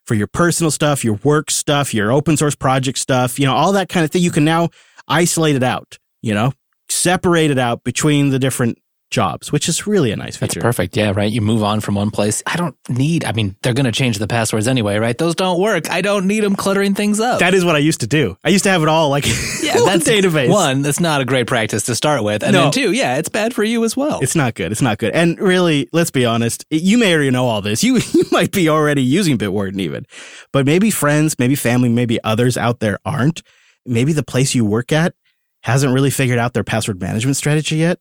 [0.05, 3.73] for your personal stuff, your work stuff, your open source project stuff, you know, all
[3.73, 4.23] that kind of thing.
[4.23, 4.71] You can now
[5.09, 6.53] isolate it out, you know,
[6.89, 8.79] separate it out between the different
[9.11, 10.61] jobs, which is really a nice feature.
[10.61, 10.97] That's perfect.
[10.97, 11.31] Yeah, right.
[11.31, 12.43] You move on from one place.
[12.47, 15.17] I don't need, I mean, they're going to change the passwords anyway, right?
[15.17, 15.89] Those don't work.
[15.91, 17.39] I don't need them cluttering things up.
[17.39, 18.37] That is what I used to do.
[18.45, 19.25] I used to have it all like
[19.63, 20.51] yeah, one that's database.
[20.51, 22.43] One, that's not a great practice to start with.
[22.43, 22.63] And No.
[22.63, 24.19] then two, yeah, it's bad for you as well.
[24.23, 24.73] It's not good.
[24.73, 25.13] It's not good.
[25.15, 26.65] And really, let's be honest.
[26.71, 27.85] You may already know all this.
[27.85, 30.05] You you might be already using Bitwarden even,
[30.53, 33.43] but maybe friends, maybe family, maybe others out there aren't.
[33.87, 35.15] Maybe the place you work at
[35.63, 37.99] hasn't really figured out their password management strategy yet.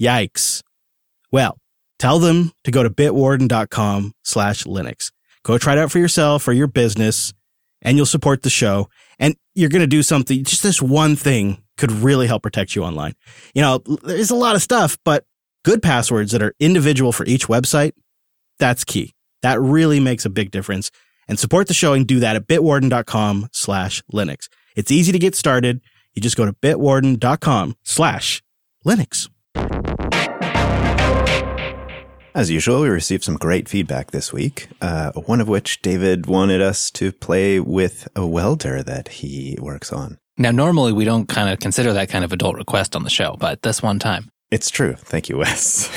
[0.00, 0.62] Yikes.
[1.30, 1.58] Well,
[1.98, 5.10] tell them to go to bitwarden.com slash Linux.
[5.44, 7.32] Go try it out for yourself or your business
[7.80, 8.88] and you'll support the show.
[9.18, 12.84] And you're going to do something, just this one thing could really help protect you
[12.84, 13.14] online.
[13.54, 15.24] You know, there's a lot of stuff, but
[15.64, 17.92] good passwords that are individual for each website,
[18.58, 19.14] that's key.
[19.42, 20.90] That really makes a big difference.
[21.28, 24.48] And support the show and do that at bitwarden.com slash Linux.
[24.76, 25.80] It's easy to get started.
[26.14, 28.42] You just go to bitwarden.com slash
[28.84, 29.28] Linux.
[32.34, 34.68] As usual, we received some great feedback this week.
[34.80, 39.92] Uh, one of which David wanted us to play with a welder that he works
[39.92, 40.18] on.
[40.38, 43.36] Now, normally we don't kind of consider that kind of adult request on the show,
[43.38, 44.30] but this one time.
[44.50, 44.94] It's true.
[44.94, 45.90] Thank you, Wes.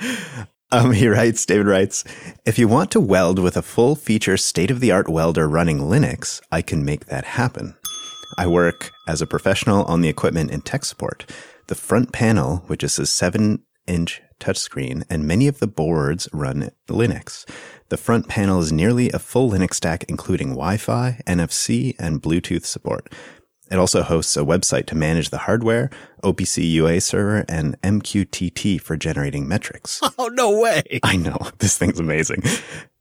[0.72, 2.04] um, he writes, David writes,
[2.46, 5.80] if you want to weld with a full feature state of the art welder running
[5.80, 7.76] Linux, I can make that happen.
[8.38, 11.30] I work as a professional on the equipment and tech support.
[11.70, 16.72] The front panel, which is a seven inch touchscreen, and many of the boards run
[16.88, 17.48] Linux.
[17.90, 22.64] The front panel is nearly a full Linux stack, including Wi Fi, NFC, and Bluetooth
[22.64, 23.12] support.
[23.70, 25.90] It also hosts a website to manage the hardware,
[26.24, 30.00] OPC UA server, and MQTT for generating metrics.
[30.18, 30.82] Oh, no way.
[31.04, 32.42] I know this thing's amazing.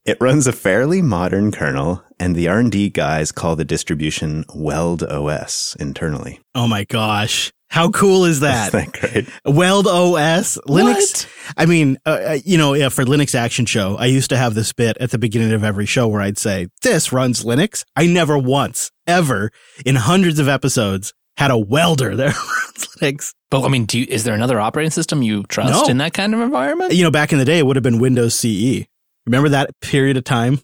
[0.06, 5.76] It runs a fairly modern kernel, and the R&D guys call the distribution Weld OS
[5.80, 6.40] internally.
[6.54, 7.52] Oh my gosh.
[7.70, 8.74] How cool is that?
[8.74, 9.30] Isn't that great?
[9.46, 11.28] Weld OS, Linux.
[11.56, 14.56] I mean, uh, uh, you know, yeah, for Linux Action Show, I used to have
[14.56, 18.08] this bit at the beginning of every show where I'd say, "This runs Linux." I
[18.08, 19.52] never once, ever,
[19.86, 23.34] in hundreds of episodes, had a welder that runs Linux.
[23.52, 25.90] But I mean, do you, is there another operating system you trust No.
[25.92, 26.94] in that kind of environment?
[26.94, 28.86] You know, back in the day, it would have been Windows CE.
[29.28, 30.60] Remember that period of time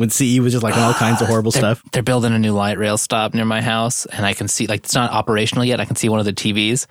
[0.00, 1.82] when CE was just like all kinds of ah, horrible They're, stuff?
[1.92, 4.80] they're building a new light rail stop near my house, and I can see like
[4.84, 5.78] it's not operational yet.
[5.78, 6.86] I can see one of the TVs.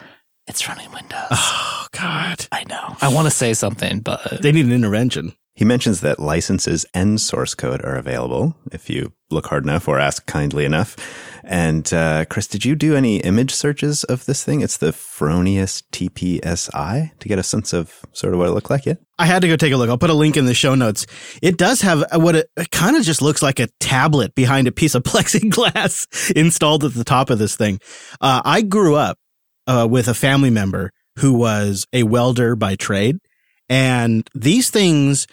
[0.47, 1.19] It's running Windows.
[1.31, 2.45] Oh, God.
[2.51, 2.95] I know.
[3.01, 5.33] I want to say something, but They need an intervention.
[5.59, 9.99] He mentions that licenses and source code are available if you look hard enough or
[9.99, 10.95] ask kindly enough.
[11.43, 14.61] And uh, Chris, did you do any image searches of this thing?
[14.61, 18.85] It's the Fronius TPSI to get a sense of sort of what it looked like.
[18.85, 18.93] Yeah.
[19.17, 19.89] I had to go take a look.
[19.89, 21.05] I'll put a link in the show notes.
[21.41, 24.71] It does have what it, it kind of just looks like a tablet behind a
[24.71, 27.81] piece of plexiglass installed at the top of this thing.
[28.21, 29.17] Uh, I grew up
[29.67, 33.17] uh, with a family member who was a welder by trade,
[33.67, 35.27] and these things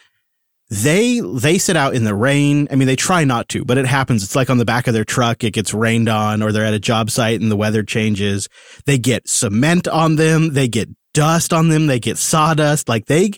[0.68, 2.66] they they sit out in the rain.
[2.70, 4.24] I mean, they try not to, but it happens.
[4.24, 6.74] It's like on the back of their truck, it gets rained on, or they're at
[6.74, 8.48] a job site and the weather changes.
[8.84, 10.54] They get cement on them.
[10.54, 11.86] They get dust on them.
[11.86, 12.88] They get sawdust.
[12.88, 13.32] Like they,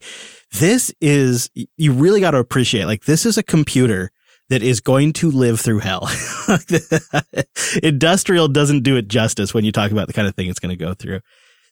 [0.52, 4.10] this is, you really got to appreciate, like, this is a computer
[4.48, 6.08] that is going to live through hell.
[7.82, 10.76] Industrial doesn't do it justice when you talk about the kind of thing it's going
[10.76, 11.20] to go through.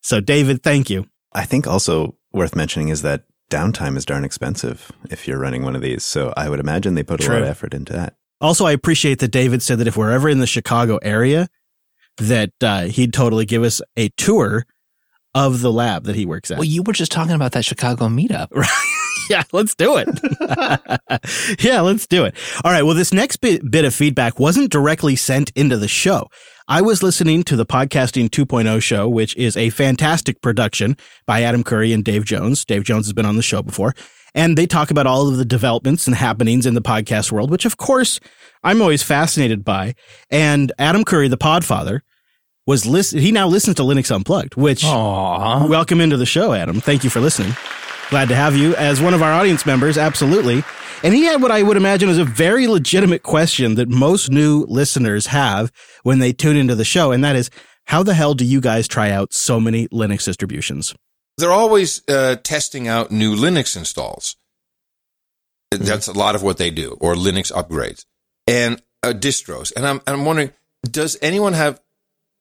[0.02, 1.06] So, David, thank you.
[1.32, 5.76] I think also worth mentioning is that downtime is darn expensive if you're running one
[5.76, 6.04] of these.
[6.04, 8.14] So I would imagine they put a lot of effort into that.
[8.40, 11.48] Also, I appreciate that David said that if we're ever in the Chicago area,
[12.18, 14.66] that uh, he'd totally give us a tour
[15.34, 16.58] of the lab that he works at.
[16.58, 18.48] well, you were just talking about that Chicago meetup.
[18.52, 18.68] right?
[19.30, 20.08] yeah, let's do it.
[21.62, 22.34] yeah, let's do it.
[22.64, 22.82] All right.
[22.82, 26.28] Well, this next bit, bit of feedback wasn't directly sent into the show.
[26.68, 31.62] I was listening to the Podcasting 2.0 show, which is a fantastic production by Adam
[31.62, 32.64] Curry and Dave Jones.
[32.64, 33.94] Dave Jones has been on the show before.
[34.34, 37.66] And they talk about all of the developments and happenings in the podcast world, which
[37.66, 38.18] of course
[38.64, 39.94] I'm always fascinated by.
[40.28, 42.00] And Adam Curry, the podfather,
[42.66, 43.20] was listen.
[43.20, 45.68] He now listens to Linux Unplugged, which Aww.
[45.68, 46.80] welcome into the show, Adam.
[46.80, 47.54] Thank you for listening.
[48.10, 49.98] Glad to have you as one of our audience members.
[49.98, 50.62] Absolutely.
[51.02, 54.64] And he had what I would imagine is a very legitimate question that most new
[54.68, 55.72] listeners have
[56.04, 57.12] when they tune into the show.
[57.12, 57.50] And that is,
[57.86, 60.94] how the hell do you guys try out so many Linux distributions?
[61.38, 64.36] They're always uh, testing out new Linux installs.
[65.70, 68.06] That's a lot of what they do, or Linux upgrades
[68.46, 69.72] and uh, distros.
[69.76, 70.52] And I'm I'm wondering,
[70.88, 71.80] does anyone have,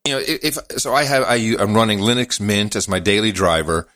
[0.07, 3.88] you know, if, if so, I have I'm running Linux Mint as my daily driver.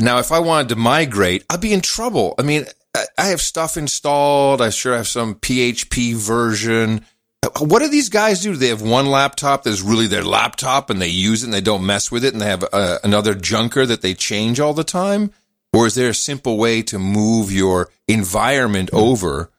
[0.00, 2.34] Now, if I wanted to migrate, I'd be in trouble.
[2.38, 4.60] I mean, I- I have stuff installed.
[4.62, 7.04] I sure have some PHP version.
[7.42, 8.52] Uh, What do these guys do?
[8.52, 11.60] Do they have one laptop that's really their laptop and they use it and they
[11.60, 14.84] don't mess with it and they have uh, another junker that they change all the
[14.84, 15.32] time?
[15.72, 19.50] Or is there a simple way to move your environment over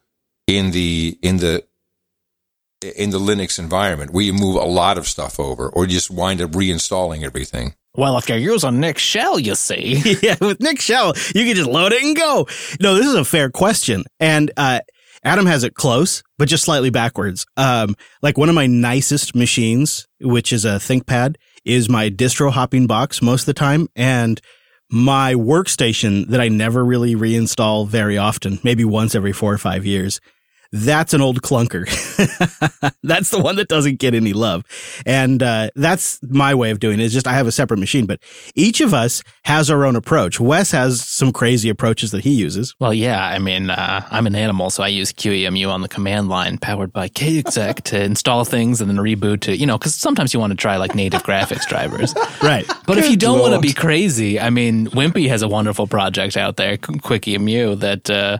[0.46, 1.64] in the in the
[2.96, 6.10] in the Linux environment where you move a lot of stuff over or you just
[6.10, 7.74] wind up reinstalling everything?
[7.94, 10.16] Well, if you're using nix-shell, you see.
[10.22, 12.46] yeah, with Nick Shell, you can just load it and go.
[12.80, 14.04] No, this is a fair question.
[14.18, 14.80] And uh,
[15.24, 17.44] Adam has it close, but just slightly backwards.
[17.56, 22.86] Um, like one of my nicest machines, which is a ThinkPad, is my distro hopping
[22.86, 23.88] box most of the time.
[23.94, 24.40] And
[24.90, 29.86] my workstation that I never really reinstall very often, maybe once every four or five
[29.86, 30.20] years.
[30.72, 31.84] That's an old clunker.
[33.02, 34.64] that's the one that doesn't get any love.
[35.04, 37.02] And uh, that's my way of doing it.
[37.02, 38.20] it is just I have a separate machine, but
[38.54, 40.40] each of us has our own approach.
[40.40, 42.74] Wes has some crazy approaches that he uses.
[42.78, 43.22] Well, yeah.
[43.22, 46.92] I mean, uh, I'm an animal, so I use QEMU on the command line powered
[46.92, 50.52] by KExec to install things and then reboot to, you know, because sometimes you want
[50.52, 52.14] to try like native graphics drivers.
[52.42, 52.66] Right.
[52.86, 56.36] But if you don't want to be crazy, I mean, Wimpy has a wonderful project
[56.36, 58.38] out there, Qu- Quickemu, that, uh,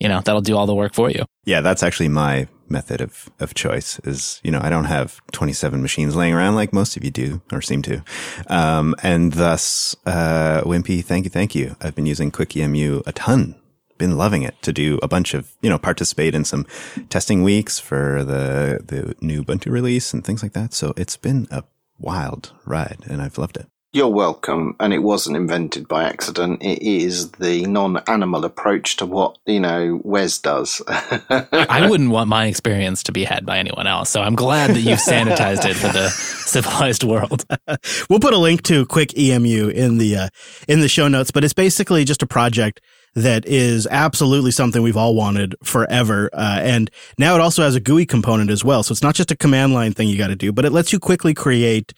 [0.00, 1.24] you know, that'll do all the work for you.
[1.44, 5.80] Yeah, that's actually my method of, of choice is, you know, I don't have 27
[5.80, 8.02] machines laying around like most of you do or seem to.
[8.48, 11.30] Um, and thus, uh, Wimpy, thank you.
[11.30, 11.76] Thank you.
[11.80, 13.54] I've been using Quickemu a ton.
[13.98, 16.66] Been loving it to do a bunch of, you know, participate in some
[17.08, 20.74] testing weeks for the, the new Ubuntu release and things like that.
[20.74, 21.64] So it's been a
[21.98, 23.66] wild ride and I've loved it.
[23.96, 24.76] You're welcome.
[24.78, 26.62] And it wasn't invented by accident.
[26.62, 30.82] It is the non-animal approach to what, you know, Wes does.
[30.86, 34.10] I wouldn't want my experience to be had by anyone else.
[34.10, 37.46] So I'm glad that you've sanitized it for the civilized world.
[38.10, 40.28] We'll put a link to Quickemu in the uh,
[40.68, 42.80] in the show notes, but it's basically just a project
[43.14, 46.28] that is absolutely something we've all wanted forever.
[46.32, 48.82] Uh, and now it also has a GUI component as well.
[48.82, 50.92] So it's not just a command line thing you got to do, but it lets
[50.92, 51.94] you quickly create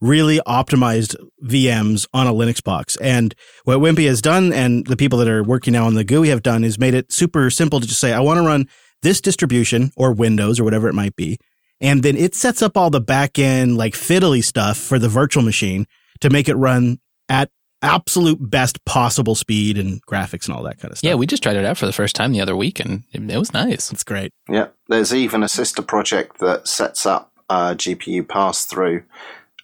[0.00, 2.96] really optimized VMs on a Linux box.
[2.96, 3.34] And
[3.64, 6.42] what Wimpy has done and the people that are working now on the GUI have
[6.42, 8.68] done is made it super simple to just say, I want to run
[9.02, 11.38] this distribution or Windows or whatever it might be.
[11.80, 15.42] And then it sets up all the back end, like fiddly stuff for the virtual
[15.42, 15.86] machine
[16.20, 17.50] to make it run at
[17.82, 21.08] absolute best possible speed and graphics and all that kind of stuff.
[21.08, 23.30] Yeah, we just tried it out for the first time the other week, and it,
[23.30, 23.92] it was nice.
[23.92, 24.32] It's great.
[24.48, 29.04] Yeah, there's even a sister project that sets up uh, GPU pass through,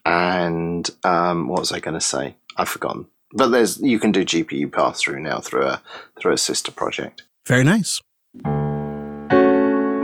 [0.05, 2.37] and um, what was I going to say?
[2.57, 3.07] I've forgotten.
[3.33, 5.83] But there's you can do GPU pass through now through a
[6.19, 7.25] through a sister project.
[7.47, 8.01] Very nice.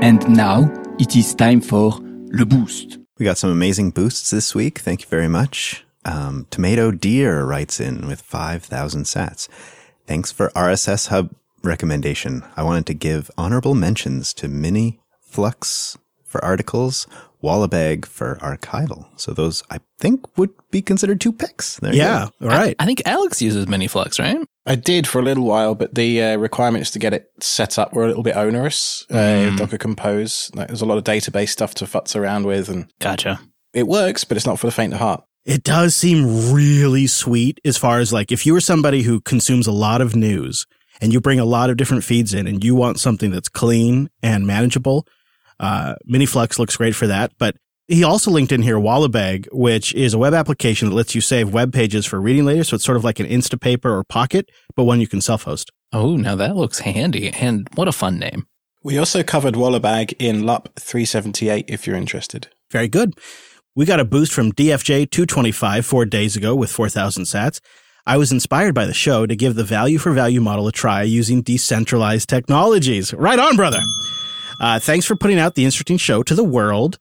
[0.02, 2.98] And now it is time for Le Boost.
[3.18, 4.78] We got some amazing boosts this week.
[4.78, 5.84] Thank you very much.
[6.06, 9.48] Um, Tomato Deer writes in with 5,000 sats.
[10.06, 12.42] Thanks for RSSHub recommendation.
[12.56, 17.06] I wanted to give honorable mentions to Mini Flux for articles,
[17.42, 19.06] Wallabag for archival.
[19.16, 21.76] So those I think would be considered two picks.
[21.78, 22.28] There you Yeah.
[22.40, 22.46] go.
[22.48, 22.76] All right.
[22.78, 24.38] I, I think Alex uses Miniflux, right?
[24.66, 27.92] I did for a little while, but the uh, requirements to get it set up
[27.94, 29.06] were a little bit onerous.
[29.10, 32.86] Uh, Docker Compose, like, there's a lot of database stuff to futz around with, and
[33.00, 33.40] Gotcha.
[33.72, 35.24] it works, but it's not for the faint of heart.
[35.46, 39.66] It does seem really sweet as far as like if you were somebody who consumes
[39.66, 40.66] a lot of news
[41.00, 44.10] and you bring a lot of different feeds in and you want something that's clean
[44.22, 45.06] and manageable,
[45.60, 47.32] uh, Miniflux looks great for that.
[47.38, 47.56] But
[47.86, 51.52] he also linked in here Wallabag, which is a web application that lets you save
[51.52, 52.64] web pages for reading later.
[52.64, 55.70] So it's sort of like an Instapaper or Pocket, but one you can self host.
[55.92, 57.30] Oh, now that looks handy.
[57.30, 58.46] And what a fun name.
[58.82, 62.48] We also covered Wallabag in LUP 378 if you're interested.
[62.70, 63.14] Very good.
[63.76, 67.60] We got a boost from DFJ 225 four days ago with 4,000 sats.
[68.06, 71.02] I was inspired by the show to give the value for value model a try
[71.02, 73.12] using decentralized technologies.
[73.12, 73.80] Right on, brother.
[74.60, 76.98] Uh, thanks for putting out the interesting show to the world.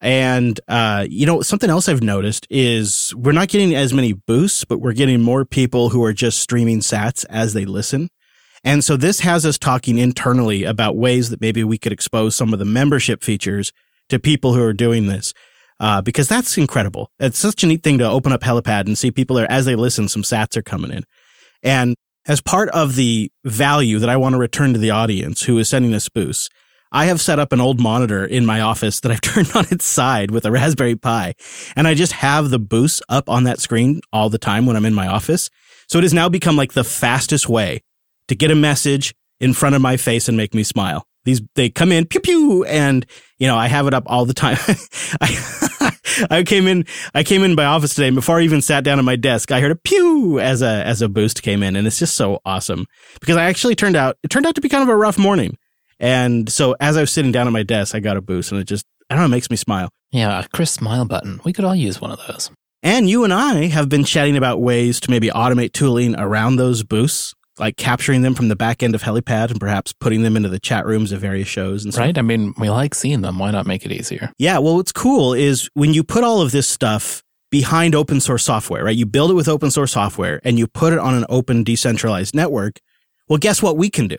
[0.00, 4.64] And, uh, you know, something else I've noticed is we're not getting as many boosts,
[4.64, 8.08] but we're getting more people who are just streaming sats as they listen.
[8.64, 12.52] And so this has us talking internally about ways that maybe we could expose some
[12.52, 13.72] of the membership features
[14.08, 15.34] to people who are doing this.
[15.80, 17.10] Uh, because that's incredible.
[17.18, 19.74] It's such a neat thing to open up Helipad and see people there as they
[19.74, 21.02] listen, some sats are coming in.
[21.64, 21.96] And
[22.26, 25.68] as part of the value that I want to return to the audience who is
[25.68, 26.48] sending us boosts,
[26.92, 29.84] I have set up an old monitor in my office that I've turned on its
[29.84, 31.34] side with a Raspberry Pi.
[31.74, 34.84] And I just have the boost up on that screen all the time when I'm
[34.84, 35.48] in my office.
[35.88, 37.82] So it has now become like the fastest way
[38.28, 41.06] to get a message in front of my face and make me smile.
[41.24, 43.06] These, they come in, pew pew, and,
[43.38, 44.58] you know, I have it up all the time.
[45.20, 45.96] I,
[46.30, 46.84] I came in,
[47.14, 49.52] I came in my office today and before I even sat down at my desk.
[49.52, 52.40] I heard a pew as a, as a boost came in and it's just so
[52.44, 52.86] awesome
[53.20, 55.56] because I actually turned out, it turned out to be kind of a rough morning.
[56.02, 58.60] And so as I was sitting down at my desk, I got a boost and
[58.60, 59.88] it just, I don't know, it makes me smile.
[60.10, 61.40] Yeah, a Chris Smile button.
[61.44, 62.50] We could all use one of those.
[62.82, 66.82] And you and I have been chatting about ways to maybe automate tooling around those
[66.82, 70.48] boosts, like capturing them from the back end of Helipad and perhaps putting them into
[70.48, 72.04] the chat rooms of various shows and stuff.
[72.04, 72.18] Right?
[72.18, 73.38] I mean, we like seeing them.
[73.38, 74.32] Why not make it easier?
[74.38, 74.58] Yeah.
[74.58, 77.22] Well, what's cool is when you put all of this stuff
[77.52, 78.96] behind open source software, right?
[78.96, 82.34] You build it with open source software and you put it on an open decentralized
[82.34, 82.80] network.
[83.28, 84.16] Well, guess what we can do?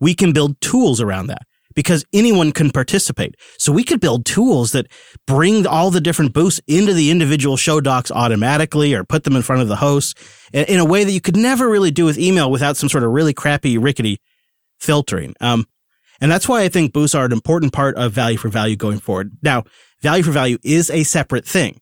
[0.00, 1.42] We can build tools around that
[1.76, 3.36] because anyone can participate.
[3.58, 4.88] So we could build tools that
[5.26, 9.42] bring all the different boosts into the individual show docs automatically or put them in
[9.42, 10.18] front of the host
[10.52, 13.12] in a way that you could never really do with email without some sort of
[13.12, 14.18] really crappy, rickety
[14.80, 15.34] filtering.
[15.40, 15.66] Um,
[16.20, 18.98] and that's why I think boosts are an important part of value for value going
[18.98, 19.32] forward.
[19.42, 19.64] Now,
[20.00, 21.80] value for value is a separate thing.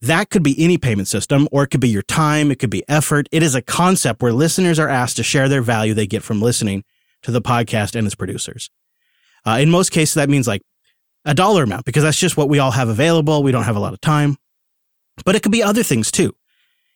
[0.00, 2.50] That could be any payment system, or it could be your time.
[2.50, 3.26] It could be effort.
[3.32, 6.42] It is a concept where listeners are asked to share their value they get from
[6.42, 6.84] listening
[7.24, 8.70] to the podcast and its producers.
[9.46, 10.62] Uh, in most cases, that means like
[11.24, 13.42] a dollar amount because that's just what we all have available.
[13.42, 14.36] We don't have a lot of time,
[15.24, 16.34] but it could be other things too.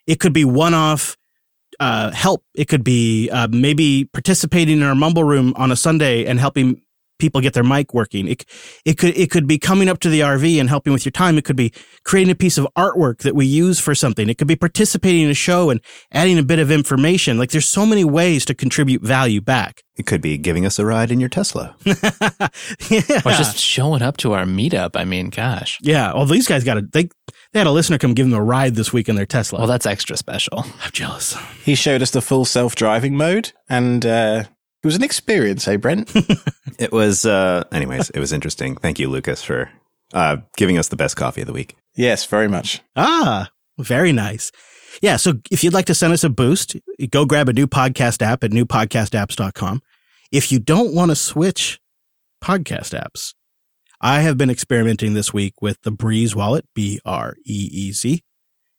[0.07, 1.16] It could be one off
[1.81, 2.43] uh, help.
[2.55, 6.82] It could be uh, maybe participating in our mumble room on a Sunday and helping
[7.19, 8.28] people get their mic working.
[8.28, 8.45] It,
[8.85, 11.39] it could it could be coming up to the RV and helping with your time.
[11.39, 11.73] It could be
[12.05, 14.28] creating a piece of artwork that we use for something.
[14.28, 15.81] It could be participating in a show and
[16.12, 17.39] adding a bit of information.
[17.39, 19.82] Like there's so many ways to contribute value back.
[19.97, 21.74] It could be giving us a ride in your Tesla.
[21.85, 23.20] yeah.
[23.24, 24.90] Or just showing up to our meetup.
[24.95, 25.78] I mean, gosh.
[25.82, 26.15] Yeah.
[26.15, 27.09] Well, these guys got a they
[27.53, 29.59] they had a listener come give them a ride this week in their Tesla.
[29.59, 30.65] Well, that's extra special.
[30.82, 31.36] I'm jealous.
[31.65, 34.45] He showed us the full self driving mode, and uh,
[34.83, 36.13] it was an experience, eh, Brent?
[36.79, 38.77] It was, uh, anyways, it was interesting.
[38.77, 39.69] Thank you, Lucas, for
[40.15, 41.75] uh, giving us the best coffee of the week.
[41.97, 42.81] yes, very much.
[42.95, 44.53] Ah, very nice.
[45.03, 45.17] Yeah.
[45.17, 46.77] So if you'd like to send us a boost,
[47.11, 49.83] go grab a new podcast app at newpodcastapps.com.
[50.31, 51.81] If you don't want to switch
[52.43, 53.35] podcast apps,
[54.01, 58.23] I have been experimenting this week with the Breez wallet, B R E E Z.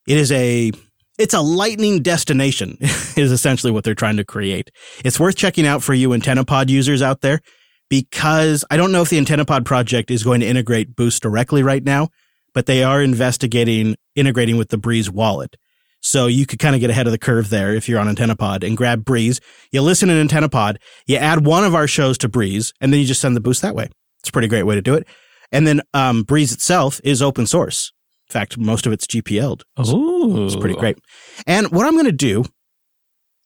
[0.08, 0.72] It is a
[1.20, 4.72] it's a lightning destination is essentially what they're trying to create.
[5.06, 7.42] It's worth checking out for you AntennaPod users out there.
[7.90, 11.84] because I don't know if the AntennaPod project is going to integrate Boost directly right
[11.84, 12.10] now,
[12.54, 15.56] but they are investigating integrating with the Breez wallet.
[16.02, 18.66] So you could kind of get ahead of the curve there if you're on AntennaPod
[18.66, 19.42] and grab Breez.
[19.72, 20.78] You listen in AntennaPod,
[21.08, 23.62] you add one of our shows to Breez, and then you just send the boost
[23.64, 23.90] that way.
[24.20, 25.06] It's a pretty great way to do it.
[25.52, 27.92] And then um, Breez itself is open source.
[28.30, 29.64] In fact, most of it's GPL'd.
[29.80, 30.46] Ooh.
[30.46, 31.00] It's pretty great.
[31.48, 32.46] And what I'm going to do,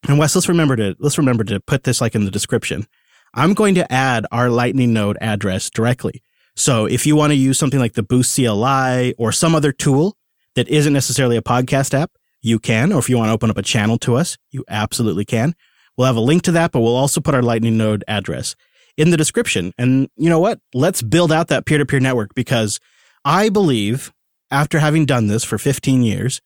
[0.07, 2.85] and Wes, let's remember to let's remember to put this like in the description.
[3.33, 6.21] I'm going to add our Lightning node address directly.
[6.55, 10.17] So if you want to use something like the Boost CLI or some other tool
[10.55, 12.11] that isn't necessarily a podcast app,
[12.41, 12.91] you can.
[12.91, 15.55] Or if you want to open up a channel to us, you absolutely can.
[15.97, 18.55] We'll have a link to that, but we'll also put our Lightning node address
[18.97, 19.73] in the description.
[19.77, 20.59] And you know what?
[20.73, 22.79] Let's build out that peer to peer network because
[23.25, 24.11] I believe
[24.53, 26.39] after having done this for 15 years,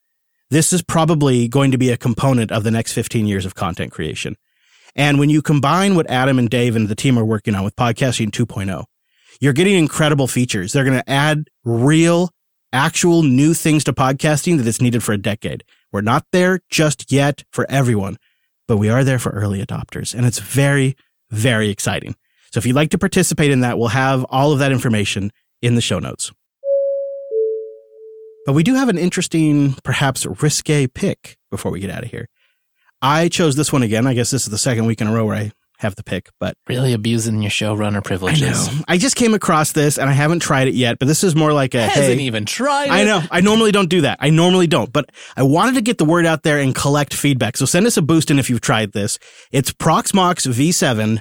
[0.49, 3.91] this is probably going to be a component of the next 15 years of content
[3.91, 4.37] creation.
[4.95, 7.75] And when you combine what Adam and Dave and the team are working on with
[7.75, 8.85] podcasting 2.0,
[9.41, 10.71] you're getting incredible features.
[10.71, 12.31] They're going to add real,
[12.71, 15.65] actual new things to podcasting that is needed for a decade.
[15.91, 18.17] We're not there just yet for everyone,
[18.69, 20.15] but we are there for early adopters.
[20.15, 20.95] And it's very,
[21.29, 22.15] very exciting.
[22.53, 25.31] So if you'd like to participate in that, we'll have all of that information
[25.61, 26.31] in the show notes.
[28.47, 32.29] But we do have an interesting, perhaps risque pick before we get out of here.
[33.01, 34.07] I chose this one again.
[34.07, 36.29] I guess this is the second week in a row where I have the pick,
[36.39, 38.69] but Really abusing your showrunner privileges.
[38.69, 38.81] I know.
[38.87, 41.51] I just came across this and I haven't tried it yet, but this is more
[41.51, 43.05] like a Hasn't hey, even tried I it.
[43.05, 43.21] know.
[43.29, 44.17] I normally don't do that.
[44.21, 47.57] I normally don't, but I wanted to get the word out there and collect feedback.
[47.57, 49.19] So send us a boost in if you've tried this.
[49.51, 51.19] It's Proxmox V7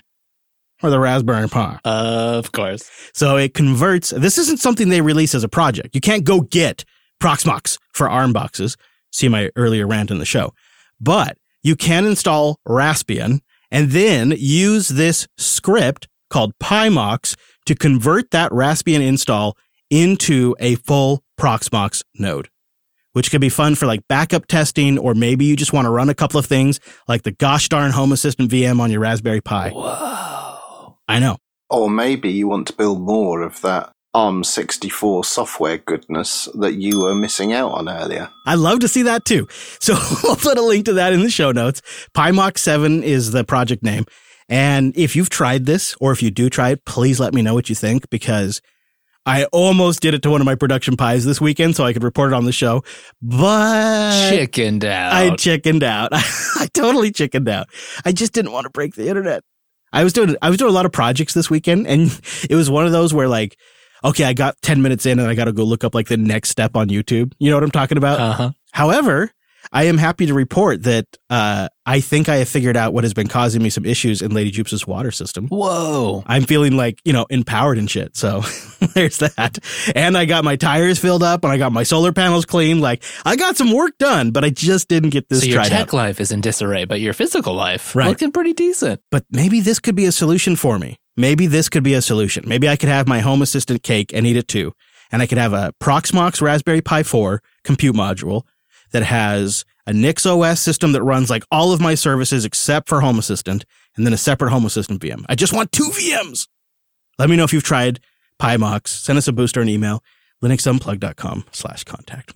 [0.81, 1.81] or the Raspberry Pi.
[1.85, 2.89] Of course.
[3.15, 4.11] So it converts.
[4.11, 5.95] This isn't something they release as a project.
[5.97, 6.85] You can't go get
[7.21, 8.77] Proxmox for ARM boxes.
[9.13, 10.53] See my earlier rant in the show.
[11.01, 13.41] But you can install Raspbian
[13.71, 17.37] and then use this script called Pimox
[17.67, 19.57] to convert that Raspbian install
[19.91, 22.49] into a full Proxmox node,
[23.13, 26.09] which could be fun for like backup testing, or maybe you just want to run
[26.09, 29.71] a couple of things like the gosh darn Home Assistant VM on your Raspberry Pi.
[29.71, 30.99] Whoa.
[31.09, 31.37] I know.
[31.69, 37.15] Or maybe you want to build more of that ARM64 software goodness that you were
[37.15, 38.31] missing out on earlier.
[38.47, 39.47] I'd love to see that too.
[39.79, 39.95] So
[40.25, 41.83] we'll put a link to that in the show notes.
[42.17, 44.05] Pimox 7 is the project name.
[44.49, 47.55] And if you've tried this or if you do try it, please let me know
[47.55, 48.63] what you think because
[49.27, 52.03] I almost did it to one of my production pies this weekend so I could
[52.03, 52.83] report it on the show,
[53.21, 55.13] but Chickened out.
[55.13, 56.11] I chickened out.
[56.13, 57.69] I totally chickened out.
[58.05, 59.45] I just didn't want to break the internet.
[59.93, 62.19] I was doing I was doing a lot of projects this weekend and
[62.51, 63.57] it was one of those where like
[64.05, 66.17] okay, I got 10 minutes in and I got to go look up like the
[66.17, 67.33] next step on YouTube.
[67.39, 68.21] You know what I'm talking about?
[68.21, 68.51] uh-huh.
[68.73, 69.31] However,
[69.73, 73.15] I am happy to report that uh, I think I have figured out what has
[73.15, 75.49] been causing me some issues in Lady Jupes' water system.
[75.49, 76.23] Whoa.
[76.27, 78.17] I'm feeling like, you know, empowered and shit.
[78.17, 78.43] So
[78.95, 79.59] there's that.
[79.97, 82.81] And I got my tires filled up and I got my solar panels cleaned.
[82.81, 85.89] Like I got some work done, but I just didn't get this so your tech
[85.89, 85.93] out.
[85.95, 88.07] life is in disarray, but your physical life Right.
[88.07, 89.01] looking pretty decent.
[89.11, 90.97] But maybe this could be a solution for me.
[91.17, 92.45] Maybe this could be a solution.
[92.47, 94.73] Maybe I could have my home assistant cake and eat it too.
[95.11, 98.43] And I could have a Proxmox Raspberry Pi 4 compute module
[98.93, 103.19] that has a NixOS system that runs like all of my services except for Home
[103.19, 103.65] Assistant,
[103.97, 105.25] and then a separate Home Assistant VM.
[105.29, 106.49] I just want two VMs.
[107.19, 108.01] Let me know if you've tried
[108.41, 108.89] Pimox.
[108.89, 110.03] Send us a booster an email,
[110.43, 112.35] linuxunplug.com slash contact.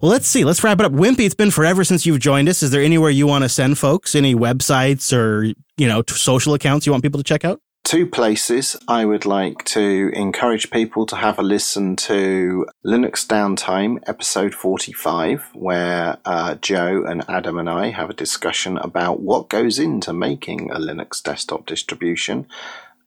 [0.00, 0.44] Well, let's see.
[0.44, 0.92] Let's wrap it up.
[0.92, 2.62] Wimpy, it's been forever since you've joined us.
[2.62, 4.14] Is there anywhere you want to send folks?
[4.14, 5.44] Any websites or,
[5.76, 7.60] you know, social accounts you want people to check out?
[7.92, 13.98] Two places I would like to encourage people to have a listen to Linux Downtime,
[14.06, 19.78] episode 45, where uh, Joe and Adam and I have a discussion about what goes
[19.78, 22.46] into making a Linux desktop distribution.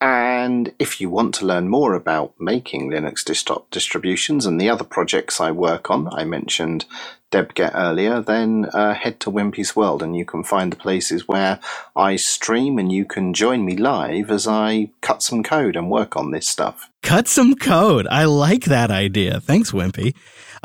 [0.02, 4.84] And if you want to learn more about making Linux desktop distributions and the other
[4.84, 6.86] projects I work on, I mentioned
[7.32, 11.60] deb-get earlier, then uh, head to Wimpy's World and you can find the places where
[11.96, 16.16] I stream and you can join me live as I cut some code and work
[16.16, 16.90] on this stuff.
[17.02, 18.08] Cut some code.
[18.08, 19.40] I like that idea.
[19.40, 20.16] Thanks, Wimpy.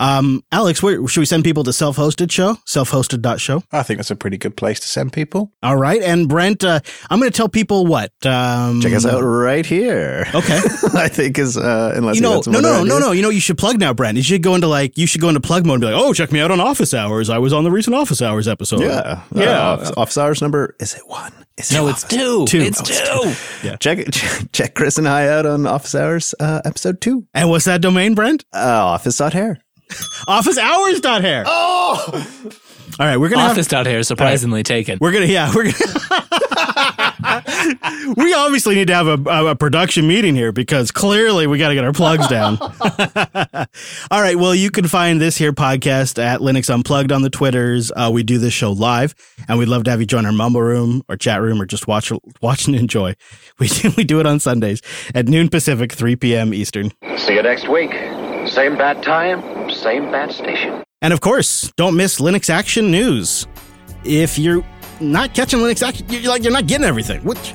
[0.00, 2.56] Um, Alex, where should we send people to self-hosted show?
[2.66, 3.62] Self-hosted.show.
[3.70, 5.52] I think that's a pretty good place to send people.
[5.62, 6.02] All right.
[6.02, 10.24] And Brent, uh, I'm going to tell people what, um, Check us out right here.
[10.34, 10.58] Okay.
[10.94, 13.12] I think is uh, unless you you know, had no, no, no, no, no.
[13.12, 14.16] You know, you should plug now, Brent.
[14.16, 16.12] You should go into like, you should go into plug mode and be like, oh,
[16.14, 17.28] check me out on Office Hours.
[17.28, 18.80] I was on the recent Office Hours episode.
[18.80, 19.50] Yeah, Yeah.
[19.50, 21.32] Uh, office, office hours number is it one?
[21.58, 22.46] Is No, it's two.
[22.46, 22.60] Two.
[22.60, 23.76] It's Oh, it's two.
[23.80, 27.26] Check, check check Chris and I out on Office Hours uh, episode two.
[27.34, 28.44] And what's that domain, Brent?
[28.54, 29.60] Uh, office.hair.
[30.28, 31.44] Officehours.hair.
[31.46, 32.26] Oh!
[32.98, 33.16] All right.
[33.16, 34.98] We're going to have Office out here surprisingly taken.
[35.00, 35.76] We're gonna, yeah, we're gonna.
[38.16, 41.68] we obviously need to have a, a, a production meeting here because clearly we got
[41.68, 42.58] to get our plugs down.
[44.10, 44.36] All right.
[44.36, 47.92] Well, you can find this here podcast at Linux Unplugged on the Twitters.
[47.94, 49.14] Uh, we do this show live,
[49.48, 51.86] and we'd love to have you join our mumble room or chat room or just
[51.86, 52.12] watch
[52.42, 53.14] watch and enjoy.
[53.58, 54.80] We do, we do it on Sundays
[55.14, 56.54] at noon Pacific, 3 p.m.
[56.54, 56.92] Eastern.
[57.18, 57.90] See you next week.
[58.46, 60.82] Same bad time, same bad station.
[61.02, 63.46] And of course, don't miss Linux Action News.
[64.04, 64.64] If you're
[65.00, 67.22] not catching Linux Action, you're like you're not getting everything.
[67.24, 67.54] Which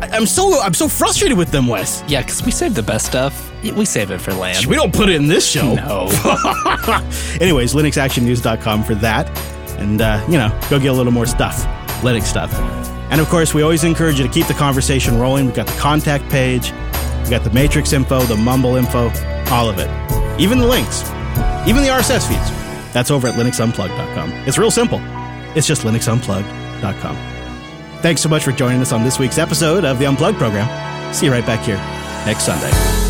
[0.00, 2.02] I- I'm so I'm so frustrated with them, Wes.
[2.08, 3.50] Yeah, because we save the best stuff.
[3.62, 4.66] We save it for LAN.
[4.68, 5.74] We don't put it in this show.
[5.74, 6.06] No.
[7.40, 9.28] Anyways, linuxactionnews.com for that.
[9.78, 11.64] And, uh, you know, go get a little more stuff,
[12.02, 12.50] Linux stuff.
[13.10, 15.46] And of course, we always encourage you to keep the conversation rolling.
[15.46, 16.72] We've got the contact page,
[17.18, 19.10] we've got the matrix info, the mumble info,
[19.50, 19.90] all of it.
[20.40, 21.02] Even the links,
[21.66, 22.92] even the RSS feeds.
[22.92, 24.32] That's over at linuxunplugged.com.
[24.46, 25.00] It's real simple.
[25.56, 27.16] It's just linuxunplugged.com.
[28.00, 31.12] Thanks so much for joining us on this week's episode of the Unplugged program.
[31.12, 31.76] See you right back here
[32.24, 33.09] next Sunday.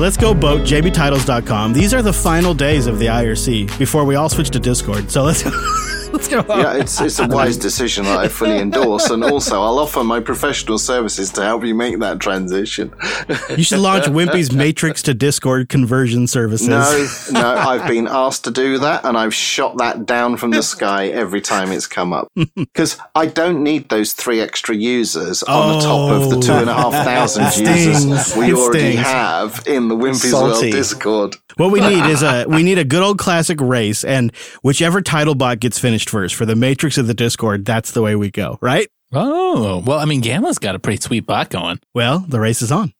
[0.00, 1.72] Let's go boat, jbtitles.com.
[1.72, 5.10] These are the final days of the IRC before we all switch to Discord.
[5.10, 5.44] So let's
[6.12, 6.44] let's go.
[6.48, 10.20] Yeah, it's it's a wise decision that I fully endorse, and also I'll offer my
[10.20, 12.92] professional services to help you make that transition.
[13.56, 16.68] You should launch Wimpy's Matrix to Discord conversion services.
[16.68, 20.62] No, no, I've been asked to do that, and I've shot that down from the
[20.62, 25.78] sky every time it's come up because I don't need those three extra users on
[25.78, 26.40] the top of the oh.
[26.40, 28.04] two and a half thousand stings.
[28.04, 29.06] users we It already stings.
[29.06, 31.36] have in the Wimpy's World Discord.
[31.56, 35.34] What we need is a we need a good old classic race, and whichever title
[35.34, 38.58] bot gets finished first for the Matrix of the Discord, that's the way we go,
[38.60, 38.88] right?
[39.12, 41.80] oh, well, I mean, Gamma's got a pretty sweet bot going.
[41.94, 42.92] Well, the race is on.